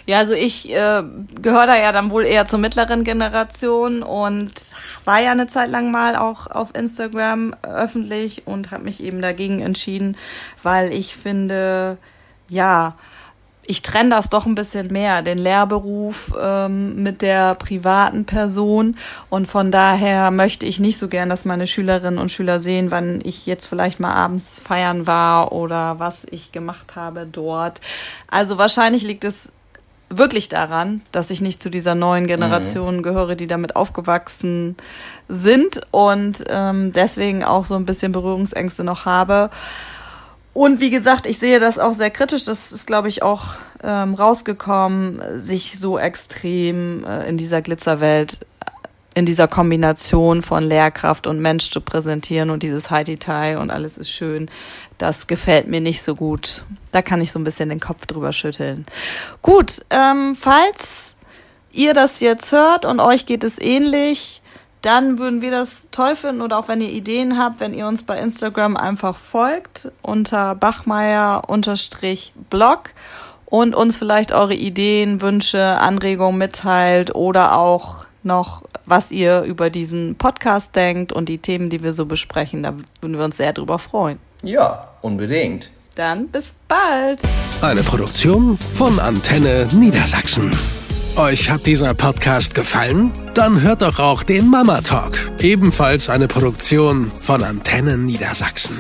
Ja, 0.07 0.19
also 0.19 0.35
ich 0.35 0.71
äh, 0.71 1.03
gehöre 1.41 1.67
da 1.67 1.77
ja 1.77 1.93
dann 1.93 2.11
wohl 2.11 2.25
eher 2.25 2.47
zur 2.47 2.59
mittleren 2.59 3.05
Generation 3.05 4.03
und 4.03 4.53
war 5.05 5.21
ja 5.21 5.33
eine 5.33 5.47
Zeit 5.47 5.71
lang 5.71 5.91
mal 5.91 6.17
auch 6.17 6.49
auf 6.49 6.75
Instagram 6.75 7.55
öffentlich 7.63 8.47
und 8.47 8.71
habe 8.71 8.85
mich 8.85 9.03
eben 9.03 9.23
dagegen 9.23 9.61
entschieden, 9.61 10.17
weil 10.63 10.93
ich 10.93 11.15
finde, 11.15 11.99
ja, 12.51 12.97
ich 13.65 13.83
trenne 13.83 14.11
das 14.11 14.29
doch 14.29 14.45
ein 14.47 14.57
bisschen 14.57 14.89
mehr, 14.89 15.23
den 15.23 15.39
Lehrberuf 15.39 16.33
ähm, 16.41 17.03
mit 17.03 17.23
der 17.23 17.55
privaten 17.55 18.25
Person. 18.25 18.97
Und 19.31 19.47
von 19.47 19.71
daher 19.71 20.31
möchte 20.31 20.67
ich 20.67 20.81
nicht 20.81 20.99
so 20.99 21.09
gern, 21.09 21.29
dass 21.29 21.45
meine 21.45 21.67
Schülerinnen 21.67 22.19
und 22.19 22.31
Schüler 22.31 22.59
sehen, 22.59 22.91
wann 22.91 23.21
ich 23.23 23.47
jetzt 23.47 23.67
vielleicht 23.67 24.01
mal 24.01 24.13
abends 24.13 24.59
feiern 24.59 25.07
war 25.07 25.53
oder 25.53 25.99
was 26.01 26.27
ich 26.31 26.51
gemacht 26.51 26.97
habe 26.97 27.27
dort. 27.31 27.81
Also 28.29 28.59
wahrscheinlich 28.59 29.05
liegt 29.05 29.25
es 29.25 29.53
wirklich 30.19 30.49
daran, 30.49 31.03
dass 31.13 31.31
ich 31.31 31.41
nicht 31.41 31.63
zu 31.63 31.71
dieser 31.71 31.95
neuen 31.95 32.27
Generation 32.27 32.99
mhm. 32.99 33.03
gehöre, 33.03 33.35
die 33.35 33.47
damit 33.47 33.77
aufgewachsen 33.77 34.77
sind 35.29 35.81
und 35.91 36.45
ähm, 36.49 36.93
deswegen 36.93 37.45
auch 37.45 37.65
so 37.65 37.75
ein 37.75 37.85
bisschen 37.85 38.13
Berührungsängste 38.13 38.85
noch 38.85 39.05
habe. 39.05 39.51
Und 40.55 40.81
wie 40.81 40.91
gesagt, 40.91 41.27
ich 41.27 41.39
sehe 41.39 41.61
das 41.61 41.79
auch 41.79 41.95
sehr 41.95 42.11
kritisch. 42.11 42.45
Das 42.45 42.73
ist, 42.73 42.87
glaube 42.87 43.09
ich, 43.09 43.23
auch 43.23 43.55
ähm, 43.83 44.15
rausgekommen, 44.15 45.23
sich 45.43 45.79
so 45.79 45.99
extrem 45.99 47.05
äh, 47.05 47.27
in 47.27 47.39
dieser 47.39 47.63
Glitzerwelt, 47.63 48.39
in 49.15 49.25
dieser 49.25 49.49
Kombination 49.49 50.43
von 50.43 50.63
Lehrkraft 50.63 51.27
und 51.27 51.41
Mensch 51.41 51.71
zu 51.71 51.81
präsentieren 51.81 52.51
und 52.51 52.63
dieses 52.63 52.91
High 52.91 53.05
Detail 53.05 53.59
und 53.59 53.71
alles 53.71 53.97
ist 53.97 54.11
schön. 54.11 54.51
Das 55.03 55.27
gefällt 55.27 55.67
mir 55.67 55.81
nicht 55.81 56.01
so 56.01 56.15
gut. 56.15 56.63
Da 56.93 57.03
kann 57.03 57.21
ich 57.21 57.33
so 57.33 57.41
ein 57.41 57.45
bisschen 57.45 57.71
den 57.71 57.81
Kopf 57.81 58.07
drüber 58.07 58.33
schütteln. 58.33 58.87
Gut, 59.43 59.85
ähm, 59.91 60.37
falls 60.37 61.17
ihr 61.73 61.93
das 61.93 62.21
jetzt 62.21 62.53
hört 62.53 62.85
und 62.85 63.01
euch 63.01 63.27
geht 63.27 63.43
es 63.43 63.61
ähnlich, 63.61 64.43
dann 64.81 65.19
würden 65.19 65.43
wir 65.43 65.51
das 65.51 65.89
toll 65.91 66.15
finden 66.15 66.41
oder 66.41 66.57
auch 66.57 66.69
wenn 66.69 66.81
ihr 66.81 66.91
Ideen 66.91 67.37
habt, 67.37 67.59
wenn 67.59 67.75
ihr 67.75 67.89
uns 67.89 68.05
bei 68.05 68.17
Instagram 68.17 68.77
einfach 68.77 69.17
folgt 69.17 69.91
unter 70.03 70.55
Bachmeier-Blog 70.55 72.91
und 73.47 73.75
uns 73.75 73.97
vielleicht 73.97 74.31
eure 74.31 74.55
Ideen, 74.55 75.21
Wünsche, 75.21 75.81
Anregungen 75.81 76.39
mitteilt 76.39 77.17
oder 77.17 77.59
auch 77.59 78.07
noch, 78.23 78.63
was 78.87 79.11
ihr 79.11 79.43
über 79.43 79.69
diesen 79.69 80.15
Podcast 80.15 80.77
denkt 80.77 81.13
und 81.13 81.29
die 81.29 81.39
Themen, 81.39 81.71
die 81.71 81.83
wir 81.83 81.93
so 81.93 82.07
besprechen. 82.07 82.63
Da 82.63 82.77
würden 83.01 83.19
wir 83.19 83.25
uns 83.25 83.39
sehr 83.39 83.53
drüber 83.53 83.81
freuen. 83.81 84.21
Ja, 84.43 84.89
unbedingt. 85.03 85.71
Dann 85.95 86.29
bis 86.29 86.55
bald. 86.69 87.21
Eine 87.61 87.83
Produktion 87.83 88.59
von 88.59 88.99
Antenne 88.99 89.69
Niedersachsen. 89.73 90.51
Euch 91.17 91.51
hat 91.51 91.67
dieser 91.67 91.93
Podcast 91.95 92.55
gefallen? 92.55 93.13
Dann 93.35 93.61
hört 93.61 93.83
doch 93.83 93.99
auch 93.99 94.23
den 94.23 94.49
Mama 94.49 94.81
Talk, 94.81 95.19
ebenfalls 95.41 96.09
eine 96.09 96.27
Produktion 96.27 97.13
von 97.21 97.45
Antenne 97.45 97.99
Niedersachsen. 97.99 98.77